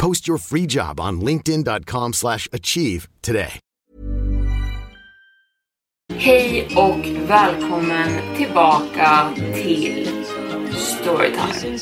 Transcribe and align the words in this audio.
Post 0.00 0.28
your 0.28 0.38
free 0.38 0.66
job 0.66 1.00
on 1.00 1.20
linkedin.com 1.20 2.12
slash 2.12 2.48
achieve 2.52 3.08
today. 3.20 3.60
Hej 6.12 6.68
och 6.76 7.30
välkommen 7.30 8.36
tillbaka 8.36 9.32
till 9.54 10.24
Storytime. 10.76 11.78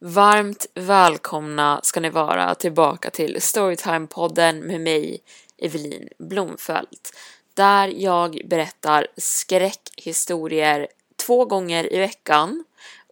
Varmt 0.00 0.66
välkomna 0.74 1.80
ska 1.82 2.00
ni 2.00 2.10
vara 2.10 2.54
tillbaka 2.54 3.10
till 3.10 3.36
Storytime-podden 3.36 4.62
med 4.62 4.80
mig, 4.80 5.18
Evelin 5.58 6.08
Blomfelt. 6.18 7.16
Där 7.54 7.92
jag 7.96 8.40
berättar 8.44 9.06
skräckhistorier 9.16 10.86
två 11.26 11.44
gånger 11.44 11.92
i 11.92 11.98
veckan, 11.98 12.64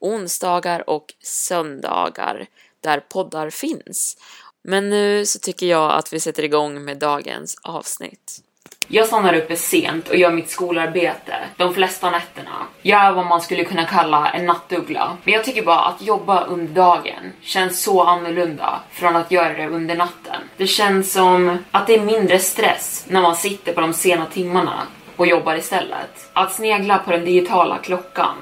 onsdagar 0.05 0.91
och 0.91 1.06
söndagar, 1.22 2.47
där 2.80 3.00
poddar 3.00 3.50
finns. 3.50 4.16
Men 4.62 4.91
nu 4.91 5.27
så 5.27 5.38
tycker 5.38 5.66
jag 5.66 5.92
att 5.92 6.12
vi 6.12 6.20
sätter 6.20 6.42
igång 6.42 6.84
med 6.84 6.98
dagens 6.98 7.56
avsnitt. 7.62 8.41
Jag 8.88 9.06
stannar 9.06 9.34
uppe 9.34 9.56
sent 9.56 10.08
och 10.08 10.16
gör 10.16 10.30
mitt 10.30 10.50
skolarbete 10.50 11.34
de 11.56 11.74
flesta 11.74 12.11
nätterna. 12.11 12.66
Jag 12.83 13.00
är 13.05 13.12
vad 13.12 13.27
man 13.27 13.41
skulle 13.41 13.64
kunna 13.64 13.84
kalla 13.84 14.30
en 14.30 14.46
nattuggla. 14.46 15.16
Men 15.24 15.34
jag 15.34 15.44
tycker 15.44 15.62
bara 15.62 15.84
att 15.84 16.02
jobba 16.02 16.44
under 16.44 16.74
dagen 16.74 17.33
känns 17.41 17.83
så 17.83 18.02
annorlunda 18.02 18.80
från 18.91 19.16
att 19.16 19.30
göra 19.30 19.52
det 19.52 19.68
under 19.68 19.96
natten. 19.96 20.41
Det 20.56 20.66
känns 20.66 21.12
som 21.12 21.58
att 21.70 21.86
det 21.86 21.94
är 21.94 22.00
mindre 22.00 22.39
stress 22.39 23.05
när 23.08 23.22
man 23.22 23.36
sitter 23.36 23.72
på 23.72 23.80
de 23.80 23.92
sena 23.92 24.27
timmarna 24.27 24.86
och 25.16 25.27
jobbar 25.27 25.56
istället. 25.56 26.30
Att 26.33 26.52
snegla 26.52 26.98
på 26.98 27.11
den 27.11 27.24
digitala 27.24 27.78
klockan 27.78 28.34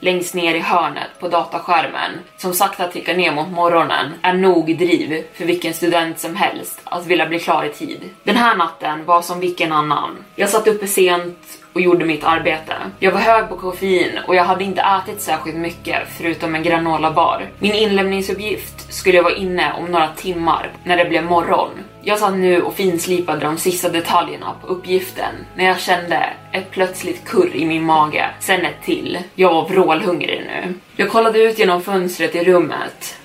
längst 0.00 0.34
ner 0.34 0.54
i 0.54 0.60
hörnet 0.60 1.10
på 1.20 1.28
dataskärmen 1.28 2.10
som 2.36 2.54
sakta 2.54 2.88
tickar 2.88 3.14
ner 3.14 3.32
mot 3.32 3.50
morgonen 3.50 4.12
är 4.22 4.34
nog 4.34 4.78
driv 4.78 5.24
för 5.34 5.44
vilken 5.44 5.74
student 5.74 6.18
som 6.18 6.36
helst 6.36 6.80
att 6.84 7.06
vilja 7.06 7.26
bli 7.26 7.38
klar 7.38 7.64
i 7.64 7.68
tid. 7.68 8.10
Den 8.22 8.36
här 8.36 8.56
natten 8.56 9.04
var 9.04 9.22
som 9.22 9.40
vilken 9.40 9.72
annan. 9.72 10.24
Jag 10.34 10.48
satt 10.48 10.68
uppe 10.68 10.86
sent 10.86 11.38
och 11.78 11.82
gjorde 11.82 12.04
mitt 12.04 12.24
arbete. 12.24 12.74
Jag 12.98 13.12
var 13.12 13.20
hög 13.20 13.48
på 13.48 13.56
koffein 13.56 14.18
och 14.26 14.34
jag 14.34 14.44
hade 14.44 14.64
inte 14.64 14.80
ätit 14.80 15.20
särskilt 15.20 15.56
mycket 15.56 16.08
förutom 16.08 16.54
en 16.54 16.62
granolabar. 16.62 17.50
Min 17.58 17.74
inlämningsuppgift 17.74 18.92
skulle 18.92 19.22
vara 19.22 19.34
inne 19.34 19.72
om 19.72 19.84
några 19.84 20.08
timmar 20.08 20.70
när 20.84 20.96
det 20.96 21.04
blev 21.04 21.24
morgon. 21.24 21.70
Jag 22.02 22.18
satt 22.18 22.34
nu 22.34 22.62
och 22.62 22.74
finslipade 22.74 23.40
de 23.40 23.58
sista 23.58 23.88
detaljerna 23.88 24.54
på 24.60 24.66
uppgiften 24.66 25.34
när 25.56 25.64
jag 25.64 25.80
kände 25.80 26.30
ett 26.52 26.70
plötsligt 26.70 27.24
kurr 27.24 27.56
i 27.56 27.64
min 27.64 27.84
mage, 27.84 28.30
sen 28.40 28.64
ett 28.64 28.82
till. 28.84 29.18
Jag 29.34 29.52
var 29.52 29.68
vrålhungrig 29.68 30.46
nu. 30.46 30.74
Jag 30.96 31.10
kollade 31.10 31.38
ut 31.42 31.58
genom 31.58 31.82
fönstret 31.82 32.34
i 32.34 32.44
rummet 32.44 33.18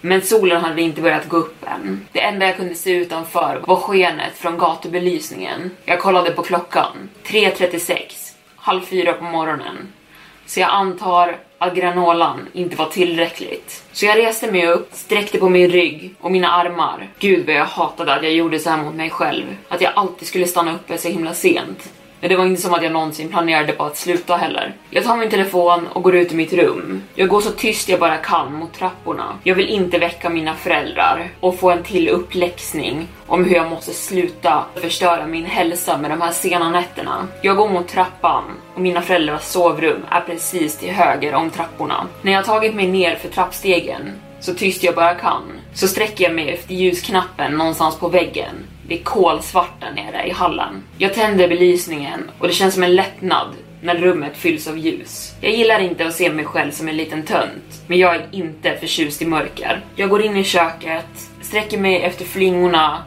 men 0.00 0.22
solen 0.22 0.64
hade 0.64 0.82
inte 0.82 1.00
börjat 1.00 1.28
gå 1.28 1.36
upp 1.36 1.64
än. 1.66 2.06
Det 2.12 2.20
enda 2.20 2.46
jag 2.46 2.56
kunde 2.56 2.74
se 2.74 2.90
utanför 2.90 3.62
var 3.66 3.76
skenet 3.76 4.34
från 4.34 4.58
gatubelysningen. 4.58 5.70
Jag 5.84 6.00
kollade 6.00 6.30
på 6.30 6.42
klockan. 6.42 7.08
3.36. 7.24 7.98
Halv 8.56 8.80
fyra 8.80 9.12
på 9.12 9.24
morgonen. 9.24 9.92
Så 10.46 10.60
jag 10.60 10.70
antar 10.70 11.36
att 11.58 11.74
granolan 11.74 12.46
inte 12.52 12.76
var 12.76 12.86
tillräckligt. 12.86 13.84
Så 13.92 14.06
jag 14.06 14.18
reste 14.18 14.52
mig 14.52 14.66
upp, 14.66 14.88
sträckte 14.92 15.38
på 15.38 15.48
min 15.48 15.70
rygg 15.70 16.14
och 16.20 16.32
mina 16.32 16.50
armar. 16.50 17.08
Gud 17.18 17.46
vad 17.46 17.54
jag 17.54 17.64
hatade 17.64 18.14
att 18.14 18.22
jag 18.22 18.32
gjorde 18.32 18.58
så 18.58 18.70
här 18.70 18.82
mot 18.82 18.94
mig 18.94 19.10
själv. 19.10 19.44
Att 19.68 19.80
jag 19.80 19.92
alltid 19.96 20.28
skulle 20.28 20.46
stanna 20.46 20.74
uppe 20.74 20.98
så 20.98 21.08
himla 21.08 21.34
sent. 21.34 21.92
Men 22.20 22.30
det 22.30 22.36
var 22.36 22.46
inte 22.46 22.62
som 22.62 22.74
att 22.74 22.82
jag 22.82 22.92
någonsin 22.92 23.28
planerade 23.28 23.72
på 23.72 23.84
att 23.84 23.96
sluta 23.96 24.36
heller. 24.36 24.74
Jag 24.90 25.04
tar 25.04 25.16
min 25.16 25.30
telefon 25.30 25.86
och 25.92 26.02
går 26.02 26.16
ut 26.16 26.32
i 26.32 26.36
mitt 26.36 26.52
rum. 26.52 27.02
Jag 27.14 27.28
går 27.28 27.40
så 27.40 27.50
tyst 27.50 27.88
jag 27.88 28.00
bara 28.00 28.16
kan 28.16 28.54
mot 28.54 28.72
trapporna. 28.72 29.38
Jag 29.42 29.54
vill 29.54 29.68
inte 29.68 29.98
väcka 29.98 30.30
mina 30.30 30.54
föräldrar 30.54 31.28
och 31.40 31.58
få 31.58 31.70
en 31.70 31.82
till 31.82 32.08
uppläxning 32.08 33.08
om 33.26 33.44
hur 33.44 33.56
jag 33.56 33.70
måste 33.70 33.92
sluta 33.92 34.64
förstöra 34.74 35.26
min 35.26 35.44
hälsa 35.44 35.98
med 35.98 36.10
de 36.10 36.20
här 36.20 36.32
sena 36.32 36.70
nätterna. 36.70 37.28
Jag 37.42 37.56
går 37.56 37.68
mot 37.68 37.88
trappan 37.88 38.44
och 38.74 38.80
mina 38.80 39.02
föräldrars 39.02 39.42
sovrum 39.42 40.00
är 40.10 40.20
precis 40.20 40.76
till 40.76 40.92
höger 40.92 41.34
om 41.34 41.50
trapporna. 41.50 42.06
När 42.22 42.32
jag 42.32 42.44
tagit 42.44 42.74
mig 42.74 42.86
ner 42.86 43.16
för 43.16 43.28
trappstegen 43.28 44.12
så 44.40 44.54
tyst 44.54 44.82
jag 44.82 44.94
bara 44.94 45.14
kan 45.14 45.42
så 45.74 45.88
sträcker 45.88 46.24
jag 46.24 46.34
mig 46.34 46.50
efter 46.50 46.74
ljusknappen 46.74 47.52
någonstans 47.52 47.96
på 47.96 48.08
väggen 48.08 48.54
det 48.88 49.00
är 49.00 49.02
kolsvart 49.02 49.80
där 49.80 49.92
nere 49.92 50.26
i 50.26 50.30
hallen. 50.30 50.82
Jag 50.98 51.14
tänder 51.14 51.48
belysningen 51.48 52.30
och 52.38 52.48
det 52.48 52.54
känns 52.54 52.74
som 52.74 52.82
en 52.82 52.94
lättnad 52.94 53.48
när 53.82 53.94
rummet 53.94 54.36
fylls 54.36 54.66
av 54.66 54.78
ljus. 54.78 55.34
Jag 55.40 55.52
gillar 55.52 55.80
inte 55.80 56.06
att 56.06 56.14
se 56.14 56.32
mig 56.32 56.44
själv 56.44 56.70
som 56.70 56.88
en 56.88 56.96
liten 56.96 57.22
tönt, 57.22 57.82
men 57.86 57.98
jag 57.98 58.14
är 58.14 58.26
inte 58.30 58.76
förtjust 58.76 59.22
i 59.22 59.26
mörker. 59.26 59.80
Jag 59.96 60.10
går 60.10 60.22
in 60.22 60.36
i 60.36 60.44
köket, 60.44 61.30
sträcker 61.40 61.78
mig 61.78 62.02
efter 62.02 62.24
flingorna 62.24 63.02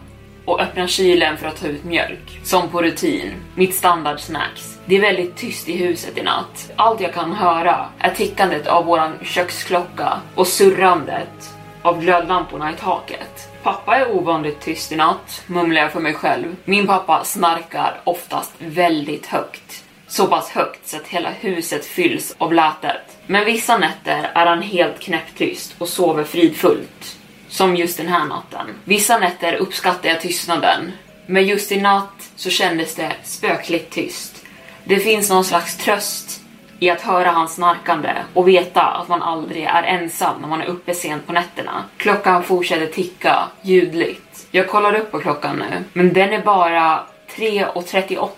och 0.46 0.62
öppnar 0.62 0.88
kylen 0.88 1.38
för 1.38 1.48
att 1.48 1.62
ta 1.62 1.68
ut 1.68 1.84
mjölk. 1.84 2.40
Som 2.44 2.70
på 2.70 2.82
rutin, 2.82 3.34
mitt 3.56 3.76
standardsnacks. 3.76 4.80
Det 4.86 4.98
är 4.98 5.02
väldigt 5.02 5.36
tyst 5.36 5.70
i 5.70 5.78
huset 5.78 6.18
i 6.18 6.22
natt. 6.22 6.72
Allt 6.76 7.02
jag 7.02 7.14
kan 7.14 7.34
höra 7.34 7.86
är 8.00 8.14
tickandet 8.14 8.68
av 8.68 8.86
våran 8.86 9.14
köksklocka 9.24 10.14
och 10.36 10.48
surrandet 10.48 11.54
av 11.82 12.02
glödlamporna 12.02 12.72
i 12.72 12.76
taket. 12.76 13.51
Pappa 13.64 13.98
är 13.98 14.12
ovanligt 14.12 14.62
tyst 14.62 14.92
i 14.92 14.96
natt, 14.96 15.44
mumlar 15.48 15.82
jag 15.82 15.92
för 15.92 16.00
mig 16.00 16.14
själv. 16.14 16.56
Min 16.66 16.88
pappa 16.88 17.24
snarkar 17.24 18.02
oftast 18.04 18.52
väldigt 18.58 19.26
högt. 19.26 19.84
Så 20.08 20.28
pass 20.28 20.50
högt 20.50 20.88
så 20.88 20.98
att 20.98 21.08
hela 21.08 21.30
huset 21.30 21.86
fylls 21.86 22.36
av 22.38 22.54
lätet. 22.54 23.18
Men 23.28 23.46
vissa 23.46 23.78
nätter 23.78 24.32
är 24.36 24.46
han 24.46 24.62
helt 24.62 25.00
knäpptyst 25.00 25.76
och 25.78 25.90
sover 25.90 26.24
fridfullt. 26.24 27.18
Som 27.50 27.76
just 27.76 27.98
den 27.98 28.08
här 28.08 28.26
natten. 28.26 28.68
Vissa 28.84 29.18
nätter 29.18 29.56
uppskattar 29.56 30.10
jag 30.10 30.22
tystnaden. 30.22 30.92
Men 31.26 31.48
just 31.48 31.72
i 31.72 31.82
natt 31.82 32.32
så 32.36 32.50
kändes 32.50 32.96
det 32.96 33.12
spökligt 33.24 33.92
tyst. 33.92 34.46
Det 34.84 35.00
finns 35.00 35.30
någon 35.30 35.46
slags 35.46 35.78
tröst 35.78 36.41
i 36.82 36.90
att 36.90 37.02
höra 37.02 37.32
hans 37.32 37.54
snarkande 37.54 38.10
och 38.34 38.48
veta 38.48 38.82
att 38.82 39.08
man 39.08 39.22
aldrig 39.22 39.64
är 39.64 39.84
ensam 39.84 40.42
när 40.42 40.48
man 40.48 40.62
är 40.62 40.66
uppe 40.66 40.94
sent 40.94 41.28
på 41.28 41.34
nätterna. 41.34 41.84
Klockan 41.98 42.44
fortsätter 42.44 42.86
ticka 42.86 43.40
ljudligt. 43.62 44.48
Jag 44.52 44.68
kollar 44.68 44.96
upp 44.96 45.12
på 45.12 45.20
klockan 45.20 45.56
nu, 45.56 45.84
men 45.94 46.14
den 46.14 46.34
är 46.34 46.42
bara 46.42 47.00
3.38. 47.36 48.30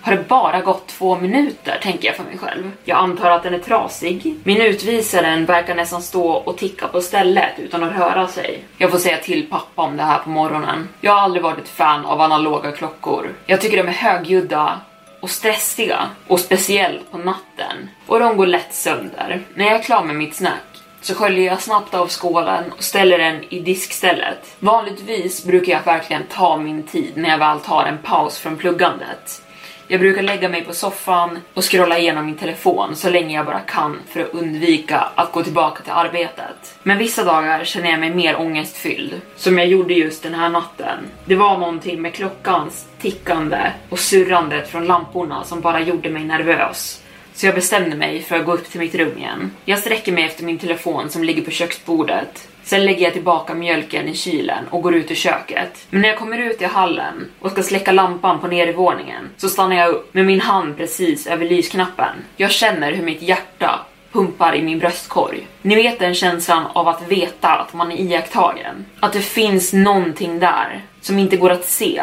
Har 0.00 0.12
det 0.12 0.28
bara 0.28 0.60
gått 0.60 0.86
två 0.86 1.16
minuter, 1.16 1.78
tänker 1.82 2.08
jag 2.08 2.16
för 2.16 2.24
mig 2.24 2.38
själv. 2.38 2.70
Jag 2.84 2.98
antar 2.98 3.30
att 3.30 3.42
den 3.42 3.54
är 3.54 3.58
trasig. 3.58 4.34
Minutvisaren 4.44 5.44
verkar 5.44 5.74
nästan 5.74 6.02
stå 6.02 6.30
och 6.30 6.58
ticka 6.58 6.88
på 6.88 7.00
stället 7.00 7.58
utan 7.58 7.82
att 7.82 7.98
röra 7.98 8.28
sig. 8.28 8.64
Jag 8.78 8.90
får 8.90 8.98
säga 8.98 9.16
till 9.16 9.50
pappa 9.50 9.82
om 9.82 9.96
det 9.96 10.02
här 10.02 10.18
på 10.18 10.30
morgonen. 10.30 10.88
Jag 11.00 11.12
har 11.12 11.20
aldrig 11.20 11.42
varit 11.42 11.58
ett 11.58 11.68
fan 11.68 12.06
av 12.06 12.20
analoga 12.20 12.72
klockor. 12.72 13.34
Jag 13.46 13.60
tycker 13.60 13.76
de 13.76 13.88
är 13.88 13.92
högljudda 13.92 14.80
och 15.20 15.30
stressiga 15.30 16.10
och 16.26 16.40
speciellt 16.40 17.10
på 17.10 17.18
natten 17.18 17.88
och 18.06 18.20
de 18.20 18.36
går 18.36 18.46
lätt 18.46 18.74
sönder. 18.74 19.42
När 19.54 19.64
jag 19.64 19.74
är 19.74 19.82
klar 19.82 20.04
med 20.04 20.16
mitt 20.16 20.34
snack 20.34 20.62
så 21.00 21.14
sköljer 21.14 21.46
jag 21.46 21.62
snabbt 21.62 21.94
av 21.94 22.08
skålen 22.08 22.72
och 22.72 22.82
ställer 22.82 23.18
den 23.18 23.44
i 23.48 23.60
diskstället. 23.60 24.56
Vanligtvis 24.58 25.44
brukar 25.44 25.72
jag 25.72 25.82
verkligen 25.84 26.22
ta 26.26 26.56
min 26.56 26.82
tid 26.82 27.12
när 27.16 27.28
jag 27.28 27.38
väl 27.38 27.60
tar 27.60 27.84
en 27.84 27.98
paus 27.98 28.38
från 28.38 28.56
pluggandet. 28.56 29.42
Jag 29.92 30.00
brukar 30.00 30.22
lägga 30.22 30.48
mig 30.48 30.64
på 30.64 30.72
soffan 30.72 31.38
och 31.54 31.64
scrolla 31.64 31.98
igenom 31.98 32.26
min 32.26 32.36
telefon 32.36 32.96
så 32.96 33.10
länge 33.10 33.36
jag 33.36 33.46
bara 33.46 33.60
kan 33.60 33.98
för 34.08 34.20
att 34.20 34.34
undvika 34.34 34.98
att 35.14 35.32
gå 35.32 35.42
tillbaka 35.42 35.82
till 35.82 35.92
arbetet. 35.92 36.78
Men 36.82 36.98
vissa 36.98 37.24
dagar 37.24 37.64
känner 37.64 37.90
jag 37.90 38.00
mig 38.00 38.14
mer 38.14 38.40
ångestfylld, 38.40 39.20
som 39.36 39.58
jag 39.58 39.66
gjorde 39.66 39.94
just 39.94 40.22
den 40.22 40.34
här 40.34 40.48
natten. 40.48 40.98
Det 41.24 41.34
var 41.34 41.58
någonting 41.58 42.02
med 42.02 42.14
klockans 42.14 42.88
tickande 43.00 43.72
och 43.88 43.98
surrandet 43.98 44.68
från 44.68 44.86
lamporna 44.86 45.44
som 45.44 45.60
bara 45.60 45.80
gjorde 45.80 46.10
mig 46.10 46.24
nervös. 46.24 47.02
Så 47.34 47.46
jag 47.46 47.54
bestämde 47.54 47.96
mig 47.96 48.22
för 48.22 48.36
att 48.36 48.46
gå 48.46 48.52
upp 48.52 48.70
till 48.70 48.80
mitt 48.80 48.94
rum 48.94 49.18
igen. 49.18 49.50
Jag 49.64 49.78
sträcker 49.78 50.12
mig 50.12 50.24
efter 50.24 50.44
min 50.44 50.58
telefon 50.58 51.10
som 51.10 51.24
ligger 51.24 51.42
på 51.42 51.50
köksbordet. 51.50 52.48
Sen 52.70 52.84
lägger 52.84 53.04
jag 53.04 53.12
tillbaka 53.12 53.54
mjölken 53.54 54.08
i 54.08 54.14
kylen 54.14 54.64
och 54.70 54.82
går 54.82 54.94
ut 54.94 55.10
i 55.10 55.14
köket. 55.14 55.86
Men 55.90 56.02
när 56.02 56.08
jag 56.08 56.18
kommer 56.18 56.38
ut 56.38 56.62
i 56.62 56.64
hallen 56.64 57.30
och 57.40 57.50
ska 57.50 57.62
släcka 57.62 57.92
lampan 57.92 58.40
på 58.40 58.46
nedervåningen 58.46 59.28
så 59.36 59.48
stannar 59.48 59.76
jag 59.76 59.90
upp 59.90 60.14
med 60.14 60.26
min 60.26 60.40
hand 60.40 60.76
precis 60.76 61.26
över 61.26 61.48
lysknappen. 61.48 62.16
Jag 62.36 62.50
känner 62.50 62.92
hur 62.92 63.04
mitt 63.04 63.22
hjärta 63.22 63.80
pumpar 64.12 64.54
i 64.54 64.62
min 64.62 64.78
bröstkorg. 64.78 65.46
Ni 65.62 65.74
vet 65.74 65.98
den 65.98 66.14
känslan 66.14 66.66
av 66.66 66.88
att 66.88 67.08
veta 67.08 67.48
att 67.48 67.74
man 67.74 67.92
är 67.92 67.96
iakttagen. 67.96 68.86
Att 69.00 69.12
det 69.12 69.20
finns 69.20 69.72
någonting 69.72 70.38
där 70.38 70.84
som 71.00 71.18
inte 71.18 71.36
går 71.36 71.50
att 71.50 71.64
se. 71.64 72.02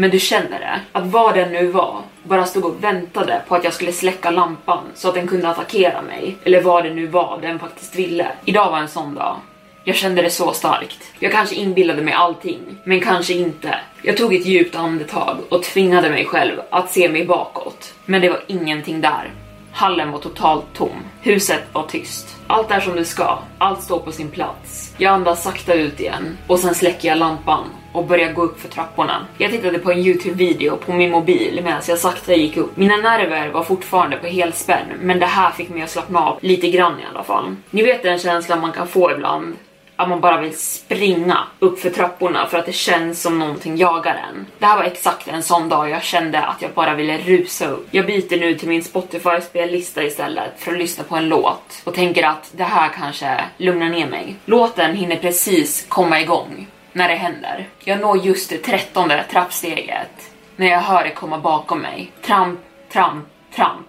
Men 0.00 0.10
du 0.10 0.18
känner 0.18 0.60
det, 0.60 0.80
att 0.92 1.06
vad 1.06 1.34
det 1.34 1.46
nu 1.46 1.66
var 1.66 2.02
bara 2.22 2.46
stod 2.46 2.64
och 2.64 2.84
väntade 2.84 3.42
på 3.48 3.54
att 3.54 3.64
jag 3.64 3.74
skulle 3.74 3.92
släcka 3.92 4.30
lampan 4.30 4.84
så 4.94 5.08
att 5.08 5.14
den 5.14 5.26
kunde 5.26 5.48
attackera 5.48 6.02
mig. 6.02 6.36
Eller 6.44 6.62
vad 6.62 6.84
det 6.84 6.94
nu 6.94 7.06
var 7.06 7.38
den 7.42 7.58
faktiskt 7.58 7.94
ville. 7.94 8.26
Idag 8.44 8.70
var 8.70 8.78
en 8.78 8.88
sån 8.88 9.14
dag. 9.14 9.36
Jag 9.84 9.96
kände 9.96 10.22
det 10.22 10.30
så 10.30 10.52
starkt. 10.52 10.98
Jag 11.18 11.32
kanske 11.32 11.54
inbillade 11.54 12.02
mig 12.02 12.14
allting, 12.14 12.60
men 12.84 13.00
kanske 13.00 13.34
inte. 13.34 13.74
Jag 14.02 14.16
tog 14.16 14.34
ett 14.34 14.46
djupt 14.46 14.76
andetag 14.76 15.36
och 15.48 15.62
tvingade 15.62 16.10
mig 16.10 16.24
själv 16.24 16.60
att 16.70 16.90
se 16.90 17.08
mig 17.08 17.24
bakåt. 17.24 17.94
Men 18.04 18.20
det 18.20 18.28
var 18.28 18.42
ingenting 18.46 19.00
där. 19.00 19.30
Hallen 19.72 20.10
var 20.10 20.18
totalt 20.18 20.74
tom. 20.74 21.04
Huset 21.22 21.62
var 21.72 21.86
tyst. 21.86 22.36
Allt 22.46 22.70
är 22.70 22.80
som 22.80 22.96
det 22.96 23.04
ska. 23.04 23.38
Allt 23.58 23.82
står 23.82 23.98
på 23.98 24.12
sin 24.12 24.30
plats. 24.30 24.94
Jag 24.98 25.12
andas 25.12 25.42
sakta 25.42 25.74
ut 25.74 26.00
igen 26.00 26.38
och 26.46 26.58
sen 26.58 26.74
släcker 26.74 27.08
jag 27.08 27.18
lampan 27.18 27.64
och 27.92 28.06
började 28.06 28.32
gå 28.32 28.42
upp 28.42 28.60
för 28.60 28.68
trapporna. 28.68 29.26
Jag 29.38 29.50
tittade 29.50 29.78
på 29.78 29.92
en 29.92 29.98
Youtube-video 29.98 30.76
på 30.76 30.92
min 30.92 31.10
mobil 31.10 31.60
medan 31.64 31.82
jag 31.88 31.98
sakta 31.98 32.34
gick 32.34 32.56
upp. 32.56 32.76
Mina 32.76 32.96
nerver 32.96 33.48
var 33.48 33.62
fortfarande 33.62 34.16
på 34.16 34.26
helspänn, 34.26 34.86
men 35.00 35.18
det 35.18 35.26
här 35.26 35.50
fick 35.50 35.68
mig 35.68 35.82
att 35.82 35.90
slappna 35.90 36.20
av 36.20 36.38
lite 36.42 36.70
grann 36.70 37.00
i 37.00 37.04
alla 37.14 37.24
fall. 37.24 37.56
Ni 37.70 37.82
vet 37.82 38.02
den 38.02 38.18
känslan 38.18 38.60
man 38.60 38.72
kan 38.72 38.88
få 38.88 39.12
ibland 39.12 39.56
att 40.00 40.08
man 40.08 40.20
bara 40.20 40.40
vill 40.40 40.58
springa 40.58 41.38
upp 41.58 41.78
för 41.80 41.90
trapporna 41.90 42.46
för 42.46 42.58
att 42.58 42.66
det 42.66 42.72
känns 42.72 43.22
som 43.22 43.38
någonting 43.38 43.76
jagar 43.76 44.14
en. 44.14 44.46
Det 44.58 44.66
här 44.66 44.76
var 44.76 44.84
exakt 44.84 45.28
en 45.28 45.42
sån 45.42 45.68
dag 45.68 45.90
jag 45.90 46.02
kände 46.02 46.42
att 46.42 46.62
jag 46.62 46.70
bara 46.70 46.94
ville 46.94 47.18
rusa 47.18 47.68
upp. 47.68 47.88
Jag 47.90 48.06
byter 48.06 48.40
nu 48.40 48.54
till 48.54 48.68
min 48.68 48.82
Spotify-spellista 48.82 50.02
istället 50.02 50.52
för 50.58 50.72
att 50.72 50.78
lyssna 50.78 51.04
på 51.04 51.16
en 51.16 51.28
låt 51.28 51.82
och 51.84 51.94
tänker 51.94 52.26
att 52.26 52.50
det 52.52 52.64
här 52.64 52.88
kanske 52.88 53.40
lugnar 53.56 53.88
ner 53.88 54.06
mig. 54.06 54.36
Låten 54.44 54.96
hinner 54.96 55.16
precis 55.16 55.86
komma 55.88 56.20
igång 56.20 56.66
när 56.92 57.08
det 57.08 57.14
händer. 57.14 57.68
Jag 57.84 58.00
når 58.00 58.18
just 58.18 58.50
det 58.50 58.58
trettonde 58.58 59.24
trappsteget 59.30 60.30
när 60.56 60.66
jag 60.66 60.80
hör 60.80 61.04
det 61.04 61.10
komma 61.10 61.38
bakom 61.38 61.80
mig. 61.80 62.12
Tramp, 62.22 62.60
tramp, 62.92 63.28
tramp. 63.54 63.86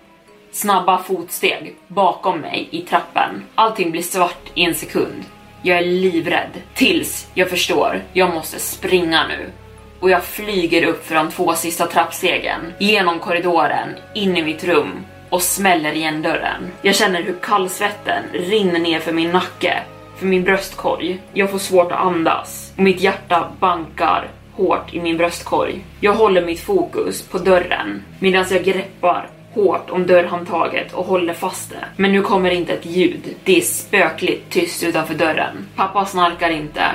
Snabba 0.51 1.03
fotsteg 1.03 1.75
bakom 1.88 2.39
mig 2.39 2.68
i 2.71 2.81
trappen. 2.81 3.44
Allting 3.56 3.92
blir 3.92 4.01
svart 4.01 4.51
i 4.53 4.63
en 4.63 4.75
sekund. 4.75 5.25
Jag 5.62 5.77
är 5.77 5.86
livrädd 5.86 6.51
tills 6.74 7.27
jag 7.33 7.50
förstår, 7.50 8.01
jag 8.13 8.33
måste 8.33 8.59
springa 8.59 9.27
nu. 9.27 9.51
Och 10.00 10.09
jag 10.09 10.24
flyger 10.24 10.88
upp 10.88 11.06
för 11.06 11.15
de 11.15 11.31
två 11.31 11.54
sista 11.54 11.88
trappstegen, 11.88 12.74
genom 12.80 13.19
korridoren, 13.19 13.89
in 14.15 14.38
i 14.38 14.44
mitt 14.44 14.63
rum 14.63 15.06
och 15.30 15.42
smäller 15.42 15.94
igen 15.94 16.21
dörren. 16.21 16.71
Jag 16.81 16.95
känner 16.95 17.24
hur 17.24 17.36
kallsvetten 17.42 18.24
rinner 18.33 18.80
ner 18.80 19.00
för 19.00 19.13
min 19.13 19.31
nacke, 19.31 19.83
för 20.21 20.27
min 20.27 20.44
bröstkorg. 20.44 21.21
Jag 21.33 21.51
får 21.51 21.57
svårt 21.57 21.91
att 21.91 22.00
andas 22.00 22.73
och 22.77 22.83
mitt 22.83 23.01
hjärta 23.01 23.51
bankar 23.59 24.27
hårt 24.53 24.94
i 24.94 25.01
min 25.01 25.18
bröstkorg. 25.18 25.85
Jag 26.00 26.13
håller 26.13 26.45
mitt 26.45 26.59
fokus 26.59 27.21
på 27.21 27.38
dörren 27.38 28.03
medan 28.19 28.45
jag 28.51 28.63
greppar 28.63 29.29
hårt 29.53 29.89
om 29.89 30.07
dörrhandtaget 30.07 30.94
och 30.94 31.06
håller 31.06 31.33
fast 31.33 31.69
det. 31.69 31.85
Men 31.95 32.12
nu 32.12 32.21
kommer 32.21 32.50
inte 32.50 32.73
ett 32.73 32.85
ljud. 32.85 33.35
Det 33.44 33.57
är 33.57 33.62
spökligt 33.62 34.50
tyst 34.50 34.83
utanför 34.83 35.13
dörren. 35.13 35.68
Pappa 35.75 36.06
snarkar 36.06 36.50
inte. 36.50 36.85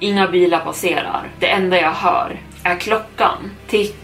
Inga 0.00 0.28
bilar 0.28 0.60
passerar. 0.60 1.22
Det 1.38 1.50
enda 1.50 1.80
jag 1.80 1.92
hör 1.92 2.40
är 2.64 2.76
klockan. 2.76 3.50
Tick, 3.68 3.96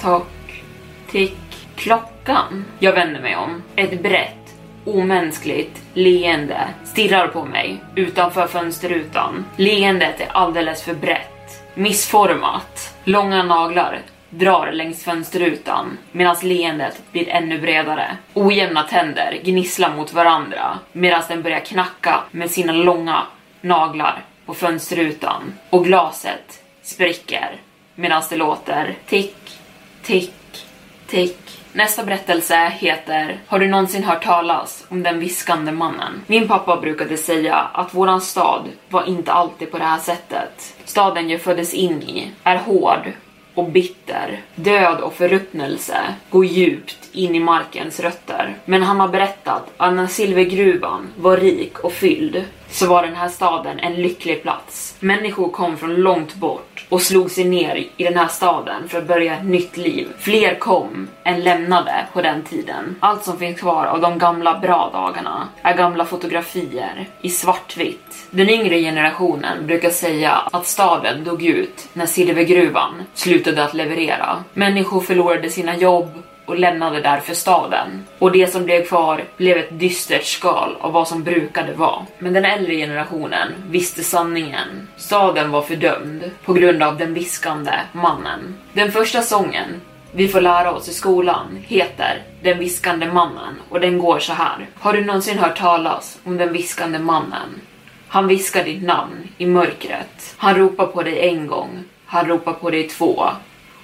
tock, 0.00 0.62
tick. 1.10 1.36
Klockan. 1.76 2.64
Jag 2.78 2.92
vänder 2.92 3.20
mig 3.20 3.36
om. 3.36 3.62
Ett 3.76 4.02
brett, 4.02 4.39
omänskligt 4.84 5.82
leende 5.94 6.68
stirrar 6.84 7.26
på 7.26 7.44
mig 7.44 7.76
utanför 7.94 8.46
fönsterrutan. 8.46 9.44
Leendet 9.56 10.20
är 10.20 10.28
alldeles 10.32 10.82
för 10.82 10.94
brett, 10.94 11.62
missformat, 11.74 12.94
långa 13.04 13.42
naglar 13.42 14.00
drar 14.30 14.72
längs 14.72 15.04
fönsterrutan 15.04 15.98
medan 16.12 16.36
leendet 16.42 17.02
blir 17.12 17.28
ännu 17.28 17.58
bredare. 17.58 18.16
Ojämna 18.34 18.82
tänder 18.82 19.40
gnisslar 19.44 19.96
mot 19.96 20.12
varandra 20.12 20.78
medan 20.92 21.22
den 21.28 21.42
börjar 21.42 21.60
knacka 21.60 22.20
med 22.30 22.50
sina 22.50 22.72
långa 22.72 23.26
naglar 23.60 24.24
på 24.46 24.54
fönsterrutan 24.54 25.54
och 25.70 25.84
glaset 25.84 26.62
spricker 26.82 27.56
medan 27.94 28.22
det 28.30 28.36
låter 28.36 28.94
tick, 29.06 29.60
tick, 30.02 30.66
tick. 31.06 31.59
Nästa 31.72 32.04
berättelse 32.04 32.72
heter 32.78 33.38
Har 33.46 33.58
du 33.58 33.68
någonsin 33.68 34.04
hört 34.04 34.24
talas 34.24 34.86
om 34.88 35.02
den 35.02 35.18
viskande 35.18 35.72
mannen? 35.72 36.22
Min 36.26 36.48
pappa 36.48 36.76
brukade 36.76 37.16
säga 37.16 37.54
att 37.54 37.94
våran 37.94 38.20
stad 38.20 38.68
var 38.88 39.08
inte 39.08 39.32
alltid 39.32 39.70
på 39.70 39.78
det 39.78 39.84
här 39.84 39.98
sättet. 39.98 40.76
Staden 40.84 41.30
jag 41.30 41.40
föddes 41.40 41.74
in 41.74 42.02
i 42.02 42.30
är 42.44 42.56
hård 42.56 43.12
och 43.54 43.70
bitter. 43.70 44.40
Död 44.54 45.00
och 45.00 45.14
förruttnelse 45.14 45.98
går 46.30 46.44
djupt 46.44 47.08
in 47.12 47.34
i 47.34 47.40
markens 47.40 48.00
rötter. 48.00 48.54
Men 48.64 48.82
han 48.82 49.00
har 49.00 49.08
berättat 49.08 49.70
att 49.76 49.94
när 49.94 50.06
silvergruvan 50.06 51.08
var 51.16 51.36
rik 51.36 51.78
och 51.78 51.92
fylld 51.92 52.44
så 52.70 52.86
var 52.86 53.02
den 53.02 53.16
här 53.16 53.28
staden 53.28 53.78
en 53.78 53.94
lycklig 53.94 54.42
plats. 54.42 54.96
Människor 55.00 55.48
kom 55.48 55.76
från 55.76 55.94
långt 55.94 56.34
bort 56.34 56.69
och 56.90 57.02
slog 57.02 57.30
sig 57.30 57.44
ner 57.44 57.86
i 57.96 58.04
den 58.04 58.16
här 58.16 58.28
staden 58.28 58.88
för 58.88 58.98
att 58.98 59.06
börja 59.06 59.34
ett 59.36 59.44
nytt 59.44 59.76
liv. 59.76 60.08
Fler 60.18 60.54
kom 60.54 61.08
än 61.24 61.40
lämnade 61.40 62.06
på 62.12 62.22
den 62.22 62.42
tiden. 62.42 62.96
Allt 63.00 63.24
som 63.24 63.38
finns 63.38 63.60
kvar 63.60 63.86
av 63.86 64.00
de 64.00 64.18
gamla 64.18 64.58
bra 64.58 64.90
dagarna 64.92 65.48
är 65.62 65.76
gamla 65.76 66.04
fotografier 66.04 67.08
i 67.20 67.30
svartvitt. 67.30 68.26
Den 68.30 68.50
yngre 68.50 68.80
generationen 68.80 69.66
brukar 69.66 69.90
säga 69.90 70.30
att 70.30 70.66
staden 70.66 71.24
dog 71.24 71.42
ut 71.42 71.88
när 71.92 72.06
silvergruvan 72.06 73.02
slutade 73.14 73.64
att 73.64 73.74
leverera. 73.74 74.44
Människor 74.54 75.00
förlorade 75.00 75.50
sina 75.50 75.76
jobb 75.76 76.22
och 76.50 76.58
lämnade 76.58 77.00
därför 77.00 77.34
staden. 77.34 78.06
Och 78.18 78.32
det 78.32 78.52
som 78.52 78.64
blev 78.64 78.84
kvar 78.84 79.24
blev 79.36 79.56
ett 79.56 79.78
dystert 79.78 80.24
skal 80.24 80.76
av 80.80 80.92
vad 80.92 81.08
som 81.08 81.22
brukade 81.22 81.72
vara. 81.72 82.06
Men 82.18 82.32
den 82.32 82.44
äldre 82.44 82.76
generationen 82.76 83.48
visste 83.70 84.02
sanningen. 84.02 84.88
Staden 84.96 85.50
var 85.50 85.62
fördömd 85.62 86.30
på 86.44 86.52
grund 86.52 86.82
av 86.82 86.96
den 86.96 87.14
viskande 87.14 87.72
mannen. 87.92 88.58
Den 88.72 88.92
första 88.92 89.22
sången 89.22 89.80
vi 90.12 90.28
får 90.28 90.40
lära 90.40 90.72
oss 90.72 90.88
i 90.88 90.92
skolan 90.92 91.58
heter 91.62 92.22
Den 92.42 92.58
viskande 92.58 93.06
mannen 93.06 93.54
och 93.68 93.80
den 93.80 93.98
går 93.98 94.18
så 94.18 94.32
här. 94.32 94.66
Har 94.74 94.92
du 94.92 95.04
någonsin 95.04 95.38
hört 95.38 95.58
talas 95.58 96.18
om 96.24 96.36
den 96.36 96.52
viskande 96.52 96.98
mannen? 96.98 97.60
Han 98.08 98.26
viskar 98.26 98.64
ditt 98.64 98.82
namn 98.82 99.28
i 99.38 99.46
mörkret. 99.46 100.34
Han 100.36 100.54
ropar 100.54 100.86
på 100.86 101.02
dig 101.02 101.28
en 101.28 101.46
gång. 101.46 101.84
Han 102.06 102.26
ropar 102.26 102.52
på 102.52 102.70
dig 102.70 102.88
två. 102.88 103.24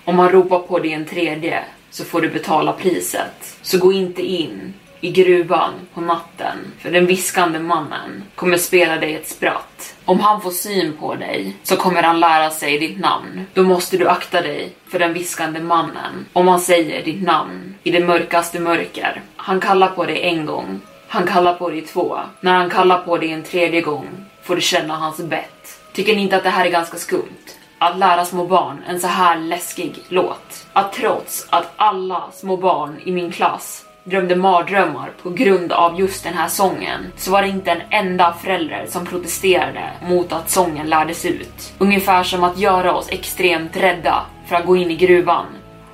Om 0.05 0.19
han 0.19 0.29
ropar 0.29 0.59
på 0.59 0.79
dig 0.79 0.93
en 0.93 1.05
tredje 1.05 1.65
så 1.97 2.05
får 2.05 2.21
du 2.21 2.29
betala 2.29 2.73
priset. 2.73 3.59
Så 3.63 3.79
gå 3.79 3.93
inte 3.93 4.23
in 4.23 4.75
i 5.01 5.11
gruvan 5.11 5.73
på 5.95 6.01
natten, 6.01 6.73
för 6.79 6.91
den 6.91 7.07
viskande 7.07 7.59
mannen 7.59 8.23
kommer 8.35 8.57
spela 8.57 8.97
dig 8.97 9.15
ett 9.15 9.29
spratt. 9.29 9.95
Om 10.05 10.21
han 10.21 10.41
får 10.41 10.51
syn 10.51 10.93
på 11.01 11.15
dig 11.15 11.57
så 11.63 11.77
kommer 11.77 12.03
han 12.03 12.21
lära 12.21 12.51
sig 12.51 12.79
ditt 12.79 12.99
namn. 12.99 13.47
Då 13.55 13.63
måste 13.63 13.97
du 13.97 14.09
akta 14.09 14.43
dig 14.43 14.73
för 14.89 14.99
den 14.99 15.13
viskande 15.13 15.61
mannen 15.61 16.27
om 16.33 16.49
han 16.49 16.61
säger 16.61 17.05
ditt 17.05 17.23
namn 17.23 17.75
i 17.83 17.91
det 17.91 18.01
mörkaste 18.01 18.61
mörker. 18.61 19.23
Han 19.37 19.61
kallar 19.61 19.89
på 19.89 20.05
dig 20.05 20.23
en 20.23 20.47
gång, 20.47 20.81
han 21.09 21.27
kallar 21.27 21.55
på 21.55 21.71
dig 21.71 21.83
två. 21.83 22.19
När 22.41 22.55
han 22.55 22.71
kallar 22.71 22.99
på 22.99 23.19
dig 23.19 23.33
en 23.33 23.43
tredje 23.43 23.81
gång 23.81 24.27
får 24.43 24.55
du 24.55 24.61
känna 24.61 24.95
hans 24.97 25.19
bett. 25.19 25.81
Tycker 25.93 26.17
ni 26.17 26.23
inte 26.23 26.37
att 26.37 26.45
det 26.45 26.51
här 26.51 26.67
är 26.67 26.71
ganska 26.71 26.97
skumt? 26.97 27.57
Att 27.79 27.99
lära 27.99 28.25
små 28.25 28.47
barn 28.47 28.83
en 28.89 29.01
så 29.01 29.07
här 29.07 29.37
läskig 29.37 29.99
låt. 30.09 30.67
Att 30.73 30.93
trots 30.93 31.47
att 31.51 31.73
alla 31.77 32.25
små 32.33 32.57
barn 32.57 32.97
i 33.05 33.13
min 33.13 33.33
klass 33.33 33.85
drömde 34.05 34.37
mardrömmar 34.37 35.11
på 35.23 35.31
grund 35.31 35.73
av 35.73 36.01
just 36.01 36.25
den 36.25 36.35
här 36.35 36.49
sången 36.49 37.13
så 37.17 37.31
var 37.31 37.43
det 37.43 37.49
inte 37.49 37.71
en 37.71 37.83
enda 37.91 38.33
förälder 38.33 38.87
som 38.89 39.07
protesterade 39.07 39.91
mot 40.09 40.33
att 40.33 40.51
sången 40.51 40.87
lärdes 40.87 41.25
ut. 41.25 41.73
Ungefär 41.79 42.23
som 42.23 42.45
att 42.45 42.59
göra 42.59 42.95
oss 42.95 43.09
extremt 43.09 43.77
rädda 43.77 44.23
för 44.47 44.57
att 44.57 44.67
gå 44.67 44.77
in 44.77 44.91
i 44.91 44.97
gruvan 44.97 45.47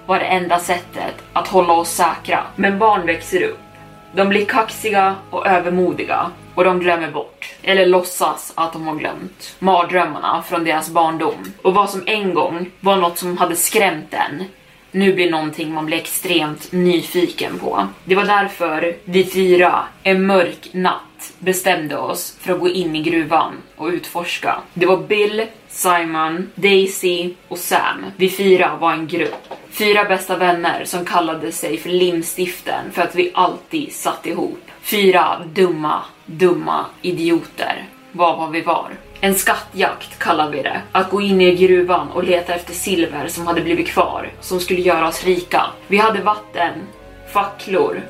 var 0.06 0.18
det 0.18 0.24
enda 0.24 0.58
sättet 0.58 1.14
att 1.32 1.48
hålla 1.48 1.72
oss 1.72 1.90
säkra. 1.90 2.44
Men 2.56 2.78
barn 2.78 3.06
växer 3.06 3.42
upp. 3.42 3.58
De 4.14 4.28
blir 4.28 4.44
kaxiga 4.44 5.16
och 5.30 5.46
övermodiga 5.46 6.30
och 6.54 6.64
de 6.64 6.80
glömmer 6.80 7.10
bort, 7.10 7.54
eller 7.62 7.86
låtsas 7.86 8.52
att 8.54 8.72
de 8.72 8.86
har 8.86 8.94
glömt, 8.94 9.56
mardrömmarna 9.58 10.42
från 10.48 10.64
deras 10.64 10.90
barndom. 10.90 11.52
Och 11.62 11.74
vad 11.74 11.90
som 11.90 12.02
en 12.06 12.34
gång 12.34 12.70
var 12.80 12.96
något 12.96 13.18
som 13.18 13.38
hade 13.38 13.56
skrämt 13.56 14.14
en 14.14 14.44
nu 14.92 15.12
blir 15.12 15.30
någonting 15.30 15.74
man 15.74 15.86
blir 15.86 15.96
extremt 15.96 16.72
nyfiken 16.72 17.58
på. 17.58 17.86
Det 18.04 18.14
var 18.14 18.24
därför 18.24 18.96
vi 19.04 19.24
fyra 19.24 19.84
en 20.02 20.26
mörk 20.26 20.68
natt 20.72 21.32
bestämde 21.38 21.96
oss 21.96 22.36
för 22.40 22.52
att 22.52 22.60
gå 22.60 22.68
in 22.68 22.96
i 22.96 23.02
gruvan 23.02 23.52
och 23.76 23.88
utforska. 23.88 24.60
Det 24.74 24.86
var 24.86 24.96
Bill, 24.96 25.46
Simon, 25.68 26.50
Daisy 26.54 27.34
och 27.48 27.58
Sam. 27.58 28.04
Vi 28.16 28.30
fyra 28.30 28.76
var 28.80 28.92
en 28.92 29.06
grupp. 29.06 29.54
Fyra 29.70 30.04
bästa 30.04 30.36
vänner 30.36 30.84
som 30.84 31.04
kallade 31.04 31.52
sig 31.52 31.78
för 31.78 31.90
Limstiften 31.90 32.92
för 32.92 33.02
att 33.02 33.14
vi 33.14 33.30
alltid 33.34 33.92
satt 33.92 34.26
ihop. 34.26 34.60
Fyra 34.82 35.42
dumma, 35.54 36.02
dumma 36.26 36.86
idioter 37.02 37.84
var 38.12 38.36
vad 38.36 38.50
vi 38.50 38.60
var. 38.60 38.88
En 39.24 39.34
skattjakt 39.34 40.18
kallar 40.18 40.50
vi 40.50 40.62
det. 40.62 40.82
Att 40.92 41.10
gå 41.10 41.20
in 41.20 41.40
i 41.40 41.54
gruvan 41.54 42.08
och 42.10 42.24
leta 42.24 42.54
efter 42.54 42.74
silver 42.74 43.28
som 43.28 43.46
hade 43.46 43.60
blivit 43.60 43.88
kvar, 43.88 44.30
som 44.40 44.60
skulle 44.60 44.80
göra 44.80 45.08
oss 45.08 45.24
rika. 45.24 45.66
Vi 45.88 45.96
hade 45.96 46.20
vatten, 46.20 46.72
facklor 47.32 48.00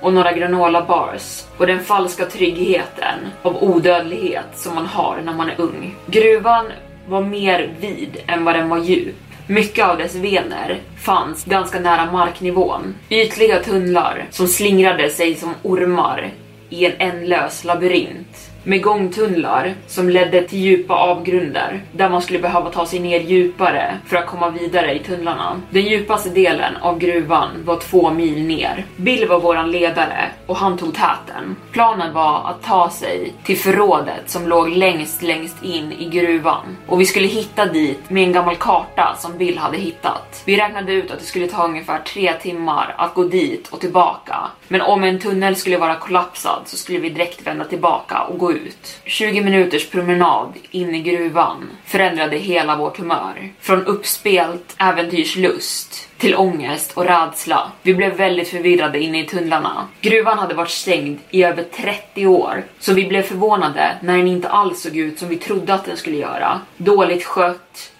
och 0.00 0.12
några 0.12 0.32
granola 0.32 0.84
bars 0.84 1.44
och 1.58 1.66
den 1.66 1.80
falska 1.80 2.26
tryggheten 2.26 3.18
av 3.42 3.62
odödlighet 3.62 4.46
som 4.54 4.74
man 4.74 4.86
har 4.86 5.20
när 5.24 5.32
man 5.32 5.50
är 5.50 5.60
ung. 5.60 5.94
Gruvan 6.06 6.66
var 7.08 7.20
mer 7.20 7.74
vid 7.80 8.16
än 8.26 8.44
vad 8.44 8.54
den 8.54 8.68
var 8.68 8.78
djup. 8.78 9.16
Mycket 9.46 9.84
av 9.84 9.98
dess 9.98 10.14
vener 10.14 10.80
fanns 10.96 11.44
ganska 11.44 11.80
nära 11.80 12.12
marknivån. 12.12 12.94
Ytliga 13.08 13.62
tunnlar 13.62 14.26
som 14.30 14.48
slingrade 14.48 15.10
sig 15.10 15.34
som 15.34 15.54
ormar 15.62 16.30
i 16.68 16.86
en 16.86 16.92
ändlös 16.98 17.64
labyrint 17.64 18.51
med 18.64 18.82
gångtunnlar 18.82 19.74
som 19.86 20.08
ledde 20.08 20.42
till 20.42 20.58
djupa 20.58 20.94
avgrunder 20.94 21.80
där 21.92 22.08
man 22.08 22.22
skulle 22.22 22.38
behöva 22.38 22.70
ta 22.70 22.86
sig 22.86 22.98
ner 23.00 23.20
djupare 23.20 23.98
för 24.06 24.16
att 24.16 24.26
komma 24.26 24.50
vidare 24.50 24.94
i 24.94 24.98
tunnlarna. 24.98 25.60
Den 25.70 25.82
djupaste 25.82 26.30
delen 26.30 26.76
av 26.76 26.98
gruvan 26.98 27.48
var 27.64 27.76
två 27.76 28.10
mil 28.10 28.42
ner. 28.42 28.84
Bill 28.96 29.28
var 29.28 29.40
våran 29.40 29.70
ledare 29.70 30.30
och 30.46 30.56
han 30.56 30.78
tog 30.78 30.94
täten. 30.94 31.56
Planen 31.72 32.12
var 32.12 32.50
att 32.50 32.62
ta 32.62 32.90
sig 32.90 33.34
till 33.44 33.58
förrådet 33.58 34.30
som 34.30 34.48
låg 34.48 34.68
längst 34.68 35.22
längst 35.22 35.64
in 35.64 35.92
i 35.92 36.08
gruvan 36.08 36.76
och 36.86 37.00
vi 37.00 37.06
skulle 37.06 37.26
hitta 37.26 37.66
dit 37.66 38.10
med 38.10 38.22
en 38.22 38.32
gammal 38.32 38.56
karta 38.56 39.16
som 39.18 39.38
Bill 39.38 39.58
hade 39.58 39.76
hittat. 39.76 40.42
Vi 40.44 40.56
räknade 40.56 40.92
ut 40.92 41.10
att 41.10 41.18
det 41.18 41.24
skulle 41.24 41.46
ta 41.46 41.64
ungefär 41.64 41.98
tre 41.98 42.32
timmar 42.32 42.94
att 42.98 43.14
gå 43.14 43.24
dit 43.24 43.68
och 43.68 43.80
tillbaka. 43.80 44.36
Men 44.68 44.80
om 44.80 45.04
en 45.04 45.18
tunnel 45.18 45.56
skulle 45.56 45.78
vara 45.78 45.96
kollapsad 45.96 46.62
så 46.64 46.76
skulle 46.76 46.98
vi 46.98 47.08
direkt 47.08 47.46
vända 47.46 47.64
tillbaka 47.64 48.20
och 48.22 48.38
gå 48.38 48.51
ut. 48.52 49.00
20 49.04 49.40
minuters 49.40 49.90
promenad 49.90 50.52
in 50.70 50.94
i 50.94 51.02
gruvan 51.02 51.70
förändrade 51.84 52.36
hela 52.36 52.76
vårt 52.76 52.98
humör. 52.98 53.52
Från 53.60 53.86
uppspelt 53.86 54.74
äventyrslust 54.78 56.08
till 56.18 56.36
ångest 56.36 56.92
och 56.92 57.04
rädsla. 57.04 57.72
Vi 57.82 57.94
blev 57.94 58.16
väldigt 58.16 58.48
förvirrade 58.48 59.00
inne 59.00 59.20
i 59.20 59.26
tunnlarna. 59.26 59.88
Gruvan 60.00 60.38
hade 60.38 60.54
varit 60.54 60.70
stängd 60.70 61.18
i 61.30 61.44
över 61.44 61.62
30 61.62 62.26
år, 62.26 62.64
så 62.78 62.92
vi 62.92 63.04
blev 63.04 63.22
förvånade 63.22 63.98
när 64.02 64.16
den 64.16 64.28
inte 64.28 64.48
alls 64.48 64.82
såg 64.82 64.96
ut 64.96 65.18
som 65.18 65.28
vi 65.28 65.36
trodde 65.36 65.74
att 65.74 65.84
den 65.84 65.96
skulle 65.96 66.16
göra. 66.16 66.60
Dåligt 66.76 67.24
skött, 67.24 67.92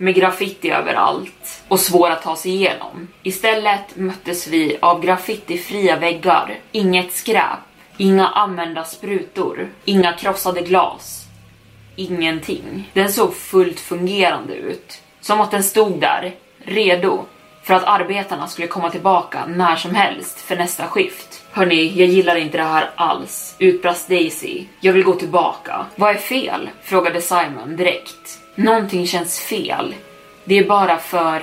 med 0.00 0.14
graffiti 0.14 0.70
överallt 0.70 1.62
och 1.68 1.80
svår 1.80 2.10
att 2.10 2.22
ta 2.22 2.36
sig 2.36 2.52
igenom. 2.52 3.08
Istället 3.22 3.96
möttes 3.96 4.48
vi 4.48 4.76
av 4.80 5.02
graffitifria 5.02 5.96
väggar, 5.96 6.58
inget 6.72 7.12
skräp 7.12 7.58
Inga 8.00 8.26
använda 8.26 8.84
sprutor, 8.84 9.68
inga 9.84 10.12
krossade 10.12 10.60
glas, 10.60 11.26
ingenting. 11.96 12.90
Den 12.92 13.12
såg 13.12 13.34
fullt 13.34 13.80
fungerande 13.80 14.54
ut, 14.54 15.02
som 15.20 15.40
att 15.40 15.50
den 15.50 15.62
stod 15.62 16.00
där, 16.00 16.34
redo 16.58 17.24
för 17.62 17.74
att 17.74 17.84
arbetarna 17.84 18.48
skulle 18.48 18.66
komma 18.66 18.90
tillbaka 18.90 19.46
när 19.46 19.76
som 19.76 19.94
helst 19.94 20.40
för 20.40 20.56
nästa 20.56 20.86
skift. 20.86 21.42
Hörni, 21.50 21.92
jag 21.96 22.08
gillar 22.08 22.36
inte 22.36 22.58
det 22.58 22.64
här 22.64 22.90
alls, 22.94 23.56
utbrast 23.58 24.08
Daisy. 24.08 24.64
Jag 24.80 24.92
vill 24.92 25.04
gå 25.04 25.14
tillbaka. 25.14 25.86
Vad 25.96 26.10
är 26.10 26.18
fel? 26.18 26.70
frågade 26.82 27.20
Simon 27.20 27.76
direkt. 27.76 28.38
Någonting 28.54 29.06
känns 29.06 29.40
fel. 29.40 29.94
Det 30.44 30.58
är 30.58 30.68
bara 30.68 30.98
för 30.98 31.42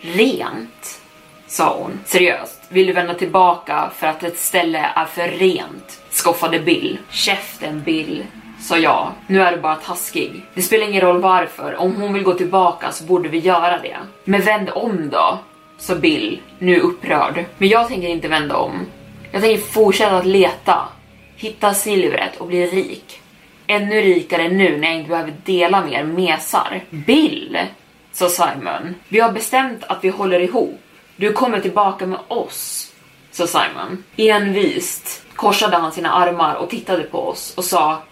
rent, 0.00 1.00
sa 1.48 1.76
hon 1.78 2.00
seriöst. 2.04 2.62
Vill 2.68 2.86
du 2.86 2.92
vända 2.92 3.14
tillbaka 3.14 3.90
för 3.96 4.06
att 4.06 4.22
ett 4.22 4.38
ställe 4.38 4.78
är 4.94 5.04
för 5.04 5.28
rent? 5.28 6.00
Skoffade 6.10 6.58
Bill. 6.58 6.98
Käften 7.10 7.82
Bill, 7.82 8.24
sa 8.60 8.78
jag. 8.78 9.12
Nu 9.26 9.42
är 9.42 9.52
du 9.52 9.58
bara 9.58 9.74
taskig. 9.74 10.46
Det 10.54 10.62
spelar 10.62 10.88
ingen 10.88 11.00
roll 11.00 11.20
varför. 11.20 11.76
Om 11.76 11.96
hon 11.96 12.14
vill 12.14 12.22
gå 12.22 12.34
tillbaka 12.34 12.92
så 12.92 13.04
borde 13.04 13.28
vi 13.28 13.38
göra 13.38 13.78
det. 13.78 13.96
Men 14.24 14.40
vänd 14.40 14.70
om 14.74 15.08
då, 15.10 15.38
sa 15.78 15.94
Bill, 15.94 16.40
nu 16.58 16.80
upprörd. 16.80 17.44
Men 17.58 17.68
jag 17.68 17.88
tänker 17.88 18.08
inte 18.08 18.28
vända 18.28 18.56
om. 18.56 18.86
Jag 19.32 19.42
tänker 19.42 19.62
fortsätta 19.62 20.16
att 20.16 20.26
leta, 20.26 20.88
hitta 21.36 21.74
silvret 21.74 22.36
och 22.36 22.46
bli 22.46 22.66
rik. 22.66 23.20
Ännu 23.66 24.00
rikare 24.00 24.48
nu 24.48 24.76
när 24.76 24.88
jag 24.88 24.96
inte 24.96 25.10
behöver 25.10 25.34
dela 25.44 25.84
mer 25.84 26.04
mesar. 26.04 26.84
Bill, 26.90 27.58
sa 28.12 28.28
Simon. 28.28 28.94
Vi 29.08 29.20
har 29.20 29.32
bestämt 29.32 29.84
att 29.84 30.04
vi 30.04 30.08
håller 30.08 30.40
ihop. 30.40 30.80
Du 31.20 31.32
kommer 31.32 31.60
tillbaka 31.60 32.06
med 32.06 32.18
oss, 32.28 32.92
sa 33.30 33.46
Simon. 33.46 34.04
Envist 34.16 35.22
korsade 35.36 35.76
han 35.76 35.92
sina 35.92 36.12
armar 36.12 36.54
och 36.54 36.70
tittade 36.70 37.02
på 37.02 37.28
oss 37.28 37.54
och 37.56 37.64
sa 37.64 38.02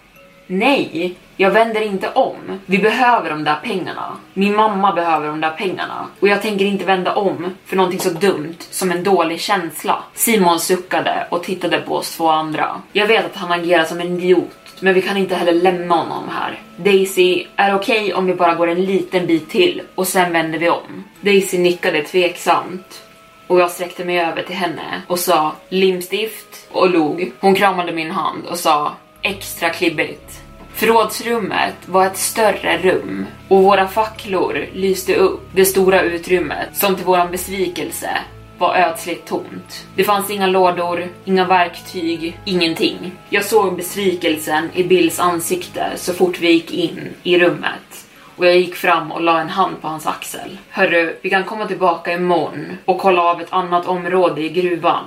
Nej, 0.47 1.15
jag 1.39 1.51
vänder 1.51 1.81
inte 1.81 2.09
om. 2.09 2.35
Vi 2.65 2.77
behöver 2.77 3.29
de 3.29 3.43
där 3.43 3.55
pengarna. 3.63 4.17
Min 4.33 4.55
mamma 4.55 4.93
behöver 4.93 5.27
de 5.27 5.41
där 5.41 5.49
pengarna. 5.49 6.07
Och 6.19 6.27
jag 6.27 6.41
tänker 6.41 6.65
inte 6.65 6.85
vända 6.85 7.15
om 7.15 7.55
för 7.65 7.75
någonting 7.75 7.99
så 7.99 8.09
dumt 8.09 8.57
som 8.59 8.91
en 8.91 9.03
dålig 9.03 9.39
känsla. 9.39 10.03
Simon 10.13 10.59
suckade 10.59 11.27
och 11.29 11.43
tittade 11.43 11.77
på 11.77 11.95
oss 11.95 12.17
två 12.17 12.27
andra. 12.27 12.81
Jag 12.93 13.07
vet 13.07 13.25
att 13.25 13.35
han 13.35 13.51
agerar 13.51 13.83
som 13.83 13.99
en 13.99 14.17
idiot, 14.17 14.57
men 14.79 14.93
vi 14.93 15.01
kan 15.01 15.17
inte 15.17 15.35
heller 15.35 15.53
lämna 15.53 15.95
honom 15.95 16.23
här. 16.29 16.61
Daisy, 16.77 17.45
är 17.55 17.75
okej 17.75 18.01
okay 18.01 18.13
om 18.13 18.25
vi 18.25 18.33
bara 18.33 18.55
går 18.55 18.67
en 18.67 18.85
liten 18.85 19.27
bit 19.27 19.49
till 19.49 19.81
och 19.95 20.07
sen 20.07 20.33
vänder 20.33 20.59
vi 20.59 20.69
om? 20.69 21.03
Daisy 21.21 21.57
nickade 21.57 22.01
tveksamt 22.01 23.03
och 23.47 23.59
jag 23.59 23.71
sträckte 23.71 24.05
mig 24.05 24.19
över 24.19 24.43
till 24.43 24.55
henne 24.55 25.01
och 25.07 25.19
sa 25.19 25.55
limstift 25.69 26.67
och 26.71 26.89
log. 26.89 27.31
Hon 27.39 27.55
kramade 27.55 27.91
min 27.91 28.11
hand 28.11 28.45
och 28.45 28.59
sa 28.59 28.91
extra 29.21 29.69
klibbigt. 29.69 30.46
Förrådsrummet 30.77 31.75
var 31.85 32.05
ett 32.05 32.17
större 32.17 32.77
rum 32.77 33.25
och 33.47 33.63
våra 33.63 33.87
facklor 33.87 34.65
lyste 34.73 35.15
upp 35.15 35.49
det 35.51 35.65
stora 35.65 36.01
utrymmet 36.01 36.69
som 36.73 36.95
till 36.95 37.05
våran 37.05 37.31
besvikelse 37.31 38.09
var 38.57 38.75
ödsligt 38.75 39.27
tomt. 39.27 39.85
Det 39.95 40.03
fanns 40.03 40.29
inga 40.31 40.47
lådor, 40.47 41.07
inga 41.25 41.45
verktyg, 41.45 42.39
ingenting. 42.45 43.11
Jag 43.29 43.45
såg 43.45 43.75
besvikelsen 43.75 44.69
i 44.73 44.83
Bills 44.83 45.19
ansikte 45.19 45.91
så 45.95 46.13
fort 46.13 46.39
vi 46.39 46.51
gick 46.51 46.73
in 46.73 47.09
i 47.23 47.39
rummet 47.39 48.07
och 48.35 48.45
jag 48.45 48.57
gick 48.57 48.75
fram 48.75 49.11
och 49.11 49.21
la 49.21 49.41
en 49.41 49.49
hand 49.49 49.81
på 49.81 49.87
hans 49.87 50.07
axel. 50.07 50.57
Hörru, 50.69 51.15
vi 51.21 51.29
kan 51.29 51.43
komma 51.43 51.65
tillbaka 51.65 52.13
imorgon 52.13 52.77
och 52.85 52.99
kolla 52.99 53.21
av 53.21 53.41
ett 53.41 53.53
annat 53.53 53.87
område 53.87 54.41
i 54.41 54.49
gruvan. 54.49 55.03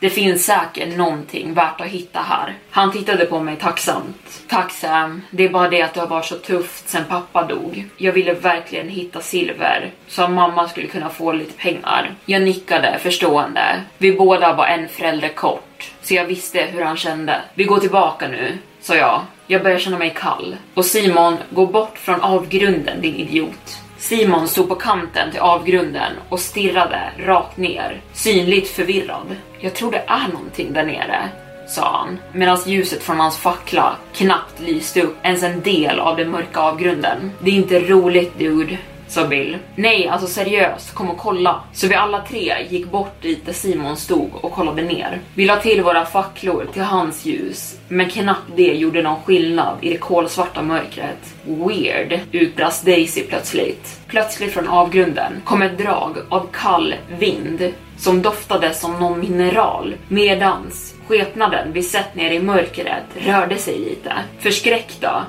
Det 0.00 0.10
finns 0.10 0.44
säkert 0.44 0.96
någonting 0.96 1.54
värt 1.54 1.80
att 1.80 1.86
hitta 1.86 2.20
här. 2.20 2.54
Han 2.70 2.92
tittade 2.92 3.26
på 3.26 3.40
mig 3.40 3.56
tacksamt. 3.56 4.42
Tack 4.48 4.72
Sam, 4.72 5.22
det 5.30 5.44
är 5.44 5.48
bara 5.48 5.68
det 5.68 5.82
att 5.82 5.94
det 5.94 6.00
har 6.00 6.06
varit 6.06 6.24
så 6.24 6.36
tufft 6.36 6.88
sen 6.88 7.04
pappa 7.08 7.44
dog. 7.44 7.84
Jag 7.96 8.12
ville 8.12 8.34
verkligen 8.34 8.88
hitta 8.88 9.20
silver 9.20 9.90
så 10.08 10.22
att 10.22 10.30
mamma 10.30 10.68
skulle 10.68 10.86
kunna 10.86 11.08
få 11.08 11.32
lite 11.32 11.52
pengar. 11.52 12.14
Jag 12.24 12.42
nickade 12.42 12.98
förstående. 12.98 13.80
Vi 13.98 14.12
båda 14.12 14.54
var 14.54 14.66
en 14.66 14.88
förälder 14.88 15.28
kort, 15.28 15.92
så 16.02 16.14
jag 16.14 16.24
visste 16.24 16.62
hur 16.62 16.82
han 16.82 16.96
kände. 16.96 17.40
Vi 17.54 17.64
går 17.64 17.78
tillbaka 17.78 18.28
nu, 18.28 18.58
sa 18.80 18.96
jag. 18.96 19.22
Jag 19.46 19.62
börjar 19.62 19.78
känna 19.78 19.98
mig 19.98 20.14
kall. 20.16 20.56
Och 20.74 20.84
Simon, 20.84 21.36
gå 21.50 21.66
bort 21.66 21.98
från 21.98 22.20
avgrunden 22.20 23.00
din 23.00 23.14
idiot. 23.14 23.80
Simon 24.00 24.48
stod 24.48 24.68
på 24.68 24.74
kanten 24.74 25.30
till 25.30 25.40
avgrunden 25.40 26.12
och 26.28 26.40
stirrade 26.40 27.12
rakt 27.18 27.56
ner, 27.56 28.00
synligt 28.12 28.68
förvirrad. 28.68 29.36
Jag 29.58 29.74
tror 29.74 29.90
det 29.90 30.04
är 30.06 30.28
någonting 30.32 30.72
där 30.72 30.84
nere, 30.84 31.28
sa 31.68 31.96
han, 31.96 32.18
medan 32.32 32.58
ljuset 32.66 33.02
från 33.02 33.20
hans 33.20 33.38
fackla 33.38 33.96
knappt 34.14 34.60
lyste 34.60 35.02
upp 35.02 35.16
ens 35.22 35.42
en 35.42 35.60
del 35.60 35.98
av 35.98 36.16
den 36.16 36.30
mörka 36.30 36.60
avgrunden. 36.60 37.30
Det 37.40 37.50
är 37.50 37.54
inte 37.54 37.80
roligt 37.80 38.38
dude, 38.38 38.78
sa 39.10 39.26
Bill. 39.26 39.58
Nej, 39.76 40.08
alltså 40.08 40.28
seriöst, 40.28 40.94
kom 40.94 41.10
och 41.10 41.18
kolla. 41.18 41.60
Så 41.72 41.88
vi 41.88 41.94
alla 41.94 42.20
tre 42.20 42.54
gick 42.70 42.90
bort 42.90 43.22
dit 43.22 43.46
där 43.46 43.52
Simon 43.52 43.96
stod 43.96 44.30
och 44.34 44.52
kollade 44.52 44.82
ner. 44.82 45.20
Vi 45.34 45.44
la 45.46 45.56
till 45.56 45.82
våra 45.82 46.06
facklor 46.06 46.66
till 46.72 46.82
hans 46.82 47.24
ljus, 47.24 47.78
men 47.88 48.10
knappt 48.10 48.50
det 48.56 48.74
gjorde 48.74 49.02
någon 49.02 49.22
skillnad 49.22 49.76
i 49.80 49.90
det 49.90 49.98
kolsvarta 49.98 50.62
mörkret. 50.62 51.34
Weird, 51.44 52.20
utbrast 52.32 52.84
Daisy 52.84 53.22
plötsligt. 53.22 54.00
Plötsligt 54.06 54.52
från 54.52 54.68
avgrunden 54.68 55.32
kom 55.44 55.62
ett 55.62 55.78
drag 55.78 56.16
av 56.28 56.46
kall 56.52 56.94
vind 57.18 57.72
som 57.98 58.22
doftade 58.22 58.74
som 58.74 59.00
någon 59.00 59.20
mineral 59.20 59.94
medans 60.08 60.94
skepnaden 61.08 61.72
vi 61.72 61.82
sett 61.82 62.14
nere 62.14 62.34
i 62.34 62.40
mörkret 62.40 63.04
rörde 63.14 63.56
sig 63.56 63.78
lite. 63.78 64.12
Förskräckta 64.38 65.26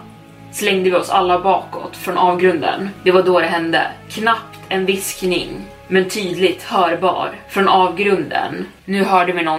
slängde 0.52 0.90
vi 0.90 0.96
oss 0.96 1.10
alla 1.10 1.42
bakåt 1.42 1.96
från 1.96 2.18
avgrunden. 2.18 2.90
Det 3.04 3.12
var 3.12 3.24
då 3.24 3.40
det 3.40 3.46
hände. 3.46 3.92
Knappt 4.10 4.60
en 4.70 4.86
viskning, 4.86 5.68
men 5.88 6.10
tydligt 6.10 6.64
hörbar 6.64 7.36
från 7.50 7.68
avgrunden. 7.68 8.68
Nu 8.86 9.04
hörde 9.04 9.34
vi 9.34 9.44
någon 9.44 9.58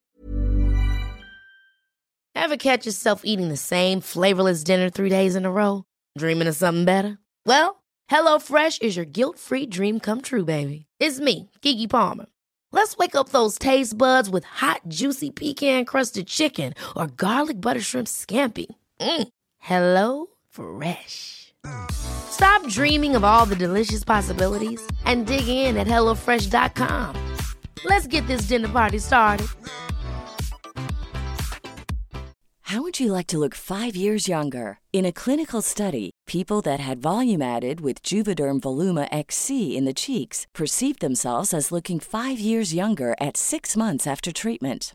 Ever 2.34 2.56
catch 2.56 2.86
yourself 2.86 3.20
eating 3.24 3.48
the 3.48 3.56
same 3.56 4.00
flavorless 4.00 4.64
dinner 4.64 4.90
three 4.90 5.10
days 5.10 5.36
in 5.36 5.46
a 5.46 5.50
row? 5.50 5.84
Dreaming 6.18 6.48
of 6.48 6.56
something 6.56 6.84
better? 6.84 7.18
Well, 7.46 7.82
HelloFresh 8.10 8.82
is 8.82 8.96
your 8.96 9.06
guilt-free 9.06 9.66
dream 9.66 10.00
come 10.00 10.22
true, 10.22 10.44
baby. 10.44 10.86
It's 10.98 11.20
me, 11.20 11.50
Gigi 11.62 11.86
Palmer. 11.86 12.26
Let's 12.72 12.96
wake 12.96 13.14
up 13.14 13.28
those 13.28 13.58
taste 13.58 13.96
buds 13.96 14.28
with 14.28 14.44
hot, 14.44 14.80
juicy 14.88 15.30
pecan-crusted 15.30 16.26
chicken 16.26 16.74
or 16.96 17.06
garlic 17.06 17.60
butter 17.60 17.80
shrimp 17.80 18.08
scampi. 18.08 18.66
Mm. 19.00 19.28
Hello 19.58 20.26
Fresh. 20.52 21.52
Stop 21.90 22.66
dreaming 22.68 23.16
of 23.16 23.24
all 23.24 23.46
the 23.46 23.56
delicious 23.56 24.04
possibilities 24.04 24.80
and 25.04 25.26
dig 25.26 25.48
in 25.48 25.76
at 25.76 25.86
HelloFresh.com. 25.86 27.16
Let's 27.84 28.06
get 28.06 28.26
this 28.26 28.42
dinner 28.42 28.68
party 28.68 28.98
started. 28.98 29.48
How 32.72 32.80
would 32.80 33.00
you 33.00 33.12
like 33.12 33.26
to 33.26 33.38
look 33.38 33.54
five 33.54 33.94
years 33.94 34.28
younger? 34.28 34.78
In 34.94 35.04
a 35.04 35.12
clinical 35.12 35.60
study, 35.60 36.10
people 36.26 36.62
that 36.62 36.80
had 36.80 37.02
volume 37.02 37.42
added 37.42 37.82
with 37.82 38.02
Juvederm 38.02 38.60
Voluma 38.60 39.08
XC 39.12 39.76
in 39.76 39.84
the 39.84 39.92
cheeks 39.92 40.46
perceived 40.54 41.00
themselves 41.00 41.52
as 41.52 41.70
looking 41.70 42.00
five 42.00 42.38
years 42.38 42.72
younger 42.72 43.14
at 43.20 43.36
six 43.36 43.76
months 43.76 44.06
after 44.06 44.32
treatment. 44.32 44.94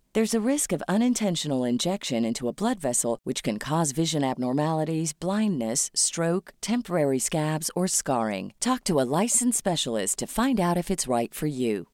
There's 0.13 0.33
a 0.33 0.41
risk 0.41 0.73
of 0.73 0.83
unintentional 0.89 1.63
injection 1.63 2.25
into 2.25 2.49
a 2.49 2.53
blood 2.53 2.81
vessel, 2.81 3.19
which 3.23 3.43
can 3.43 3.57
cause 3.59 3.93
vision 3.93 4.25
abnormalities, 4.25 5.13
blindness, 5.13 5.89
stroke, 5.93 6.53
temporary 6.59 7.17
scabs, 7.19 7.71
or 7.77 7.87
scarring. 7.87 8.51
Talk 8.59 8.83
to 8.85 8.99
a 8.99 9.07
licensed 9.21 9.57
specialist 9.57 10.19
to 10.19 10.27
find 10.27 10.59
out 10.59 10.75
if 10.75 10.91
it's 10.91 11.07
right 11.07 11.33
for 11.33 11.47
you. 11.47 11.87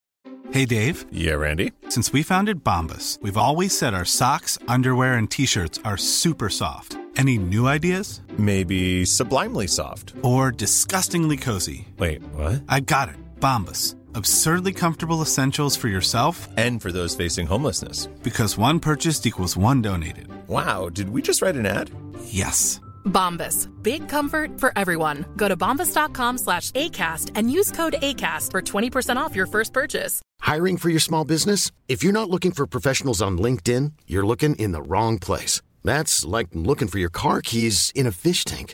Hey 0.50 0.66
Dave. 0.66 1.06
Yeah, 1.12 1.36
Randy. 1.36 1.74
Since 1.90 2.12
we 2.12 2.24
founded 2.24 2.64
Bombus, 2.64 3.20
we've 3.22 3.38
always 3.38 3.78
said 3.78 3.94
our 3.94 4.06
socks, 4.06 4.58
underwear, 4.68 5.14
and 5.18 5.30
t 5.30 5.46
shirts 5.46 5.80
are 5.86 5.98
super 5.98 6.50
soft. 6.50 6.98
Any 7.18 7.38
new 7.38 7.68
ideas? 7.68 8.22
Maybe 8.40 9.06
sublimely 9.06 9.68
soft. 9.68 10.14
Or 10.24 10.52
disgustingly 10.52 11.38
cozy. 11.38 11.88
Wait, 12.00 12.24
what? 12.34 12.64
I 12.68 12.80
got 12.80 13.10
it. 13.10 13.18
Bombus. 13.40 13.97
Absurdly 14.18 14.74
comfortable 14.74 15.22
essentials 15.22 15.78
for 15.78 15.90
yourself 15.90 16.48
and 16.58 16.82
for 16.82 16.92
those 16.92 17.14
facing 17.14 17.46
homelessness. 17.46 18.08
Because 18.24 18.58
one 18.58 18.80
purchased 18.80 19.28
equals 19.28 19.56
one 19.56 19.84
donated. 19.84 20.28
Wow, 20.48 20.90
did 20.90 21.10
we 21.10 21.22
just 21.22 21.44
write 21.44 21.56
an 21.56 21.68
ad? 21.68 21.92
Yes. 22.26 22.82
Bombas. 23.06 23.68
Big 23.84 24.10
comfort 24.10 24.60
for 24.60 24.74
everyone. 24.76 25.24
Go 25.36 25.48
to 25.48 25.56
bombas.com 25.56 26.39
slash 26.39 26.72
ACAST 26.72 27.34
and 27.36 27.52
use 27.52 27.70
code 27.70 27.98
ACAST 28.02 28.50
for 28.50 28.63
20% 28.63 29.18
off 29.18 29.36
your 29.36 29.46
first 29.46 29.72
purchase. 29.72 30.20
Hiring 30.39 30.78
for 30.78 30.89
your 30.89 31.00
small 31.00 31.24
business? 31.24 31.70
If 31.88 32.04
you're 32.04 32.12
not 32.12 32.28
looking 32.32 32.54
for 32.54 32.65
professionals 32.65 33.22
on 33.22 33.38
LinkedIn, 33.38 33.91
you're 34.08 34.26
looking 34.26 34.56
in 34.56 34.72
the 34.72 34.82
wrong 34.82 35.20
place. 35.20 35.62
That's 35.84 36.26
like 36.26 36.48
looking 36.54 36.88
for 36.88 36.98
your 36.98 37.12
car 37.12 37.44
keys 37.44 37.91
in 37.94 38.08
a 38.08 38.12
fish 38.12 38.46
tank. 38.46 38.74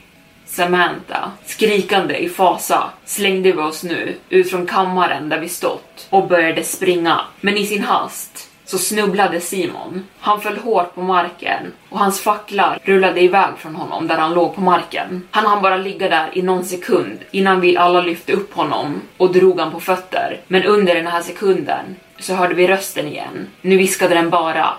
Samantha. 0.51 1.31
Skrikande 1.45 2.17
i 2.17 2.29
fasa 2.29 2.89
slängde 3.05 3.51
vi 3.51 3.57
oss 3.57 3.83
nu 3.83 4.15
ut 4.29 4.49
från 4.49 4.67
kammaren 4.67 5.29
där 5.29 5.39
vi 5.39 5.49
stått 5.49 6.07
och 6.09 6.27
började 6.27 6.63
springa. 6.63 7.21
Men 7.41 7.57
i 7.57 7.65
sin 7.65 7.83
hast 7.83 8.49
så 8.65 8.77
snubblade 8.77 9.41
Simon. 9.41 10.05
Han 10.19 10.41
föll 10.41 10.57
hårt 10.57 10.95
på 10.95 11.01
marken 11.01 11.73
och 11.89 11.99
hans 11.99 12.21
facklar 12.21 12.79
rullade 12.83 13.21
iväg 13.21 13.49
från 13.57 13.75
honom 13.75 14.07
där 14.07 14.17
han 14.17 14.33
låg 14.33 14.55
på 14.55 14.61
marken. 14.61 15.27
Han 15.31 15.45
hann 15.45 15.61
bara 15.61 15.77
ligga 15.77 16.09
där 16.09 16.29
i 16.33 16.41
någon 16.41 16.65
sekund 16.65 17.19
innan 17.31 17.61
vi 17.61 17.77
alla 17.77 18.01
lyfte 18.01 18.33
upp 18.33 18.53
honom 18.53 19.01
och 19.17 19.33
drog 19.33 19.59
han 19.59 19.71
på 19.71 19.79
fötter. 19.79 20.39
Men 20.47 20.63
under 20.63 20.95
den 20.95 21.07
här 21.07 21.21
sekunden 21.21 21.95
så 22.19 22.33
hörde 22.33 22.53
vi 22.53 22.67
rösten 22.67 23.07
igen. 23.07 23.47
Nu 23.61 23.77
viskade 23.77 24.15
den 24.15 24.29
bara 24.29 24.73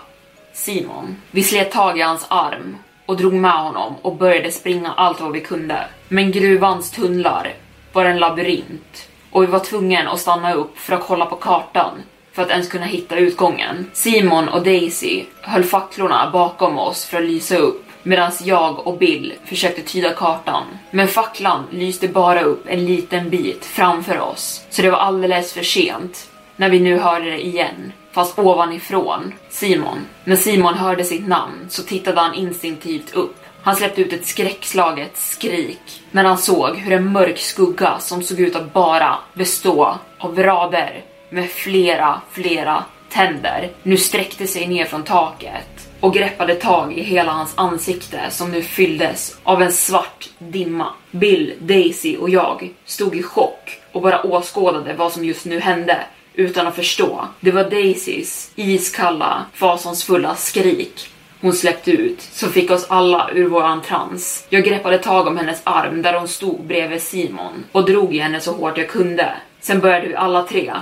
Simon. 0.53 1.17
Vi 1.31 1.43
slet 1.43 1.73
tag 1.73 1.99
i 1.99 2.03
hans 2.03 2.27
arm 2.29 2.77
och 3.07 3.17
drog 3.17 3.33
med 3.33 3.53
honom 3.53 3.95
och 4.03 4.17
började 4.17 4.51
springa 4.51 4.93
allt 4.93 5.21
vad 5.21 5.33
vi 5.33 5.41
kunde. 5.41 5.87
Men 6.09 6.33
gruvans 6.33 6.91
tunnlar 6.91 7.55
var 7.93 8.05
en 8.05 8.19
labyrint 8.19 9.09
och 9.31 9.43
vi 9.43 9.47
var 9.47 9.59
tvungna 9.59 10.11
att 10.11 10.21
stanna 10.21 10.55
upp 10.55 10.79
för 10.79 10.95
att 10.95 11.07
kolla 11.07 11.27
på 11.27 11.37
kartan 11.37 12.03
för 12.33 12.43
att 12.43 12.51
ens 12.51 12.69
kunna 12.69 12.87
hitta 12.87 13.17
utgången. 13.17 13.91
Simon 13.93 14.49
och 14.49 14.63
Daisy 14.63 15.25
höll 15.43 15.65
facklorna 15.65 16.31
bakom 16.33 16.79
oss 16.79 17.05
för 17.05 17.19
att 17.19 17.25
lysa 17.25 17.57
upp 17.57 17.85
medan 18.03 18.33
jag 18.45 18.87
och 18.87 18.99
Bill 18.99 19.35
försökte 19.45 19.83
tyda 19.83 20.15
kartan. 20.15 20.65
Men 20.91 21.09
facklan 21.09 21.65
lyste 21.71 22.09
bara 22.09 22.43
upp 22.43 22.65
en 22.69 22.85
liten 22.87 23.31
bit 23.31 23.65
framför 23.65 24.21
oss, 24.21 24.67
så 24.71 24.83
det 24.83 24.91
var 24.91 24.99
alldeles 24.99 25.53
för 25.53 25.63
sent 25.63 26.29
när 26.57 26.71
vi 26.71 26.81
nu 26.81 26.99
hörde 26.99 27.31
det 27.31 27.47
igen, 27.47 27.93
fast 28.13 28.39
ovanifrån. 28.39 29.33
Simon. 29.49 29.99
När 30.25 30.37
Simon 30.37 30.75
hörde 30.75 31.05
sitt 31.05 31.27
namn 31.27 31.67
så 31.69 31.83
tittade 31.83 32.21
han 32.21 32.35
instinktivt 32.35 33.15
upp. 33.15 33.37
Han 33.63 33.77
släppte 33.77 34.01
ut 34.01 34.13
ett 34.13 34.27
skräckslaget 34.27 35.17
skrik 35.17 36.03
när 36.11 36.25
han 36.25 36.39
såg 36.39 36.77
hur 36.77 36.93
en 36.93 37.13
mörk 37.13 37.39
skugga 37.39 37.99
som 37.99 38.23
såg 38.23 38.41
ut 38.41 38.57
att 38.57 38.73
bara 38.73 39.19
bestå 39.35 39.99
av 40.19 40.43
rader 40.43 41.05
med 41.31 41.51
flera, 41.51 42.21
flera 42.31 42.85
tänder 43.11 43.71
nu 43.83 43.97
sträckte 43.97 44.47
sig 44.47 44.67
ner 44.67 44.85
från 44.85 45.03
taket 45.03 45.89
och 46.01 46.15
greppade 46.15 46.55
tag 46.55 46.93
i 46.93 47.03
hela 47.03 47.33
hans 47.33 47.53
ansikte 47.55 48.21
som 48.31 48.51
nu 48.51 48.63
fylldes 48.63 49.37
av 49.43 49.63
en 49.63 49.73
svart 49.73 50.29
dimma. 50.39 50.89
Bill, 51.11 51.55
Daisy 51.61 52.17
och 52.17 52.31
jag 52.31 52.71
stod 52.85 53.17
i 53.17 53.23
chock 53.23 53.81
och 53.93 54.03
bara 54.03 54.23
åskådade 54.23 54.95
vad 54.95 55.13
som 55.13 55.25
just 55.25 55.45
nu 55.45 55.61
hände 55.61 55.99
utan 56.35 56.67
att 56.67 56.77
förstå. 56.77 57.29
Det 57.41 57.51
var 57.51 57.65
Daisys 57.65 58.51
iskalla, 58.57 59.45
fasansfulla 59.55 60.35
skrik 60.35 61.09
hon 61.43 61.53
släppte 61.53 61.91
ut 61.91 62.21
som 62.21 62.53
fick 62.53 62.71
oss 62.71 62.87
alla 62.89 63.31
ur 63.35 63.49
våran 63.49 63.83
trans. 63.83 64.47
Jag 64.49 64.65
greppade 64.65 64.99
tag 64.99 65.27
om 65.27 65.37
hennes 65.37 65.61
arm 65.65 66.03
där 66.03 66.19
hon 66.19 66.29
stod 66.29 66.67
bredvid 66.67 67.03
Simon 67.03 67.65
och 67.73 67.85
drog 67.85 68.15
i 68.15 68.19
henne 68.19 68.41
så 68.41 68.53
hårt 68.53 68.79
jag 68.79 68.89
kunde. 68.89 69.35
Sen 69.61 69.81
började 69.81 70.09
vi 70.09 70.15
alla 70.15 70.43
tre 70.43 70.73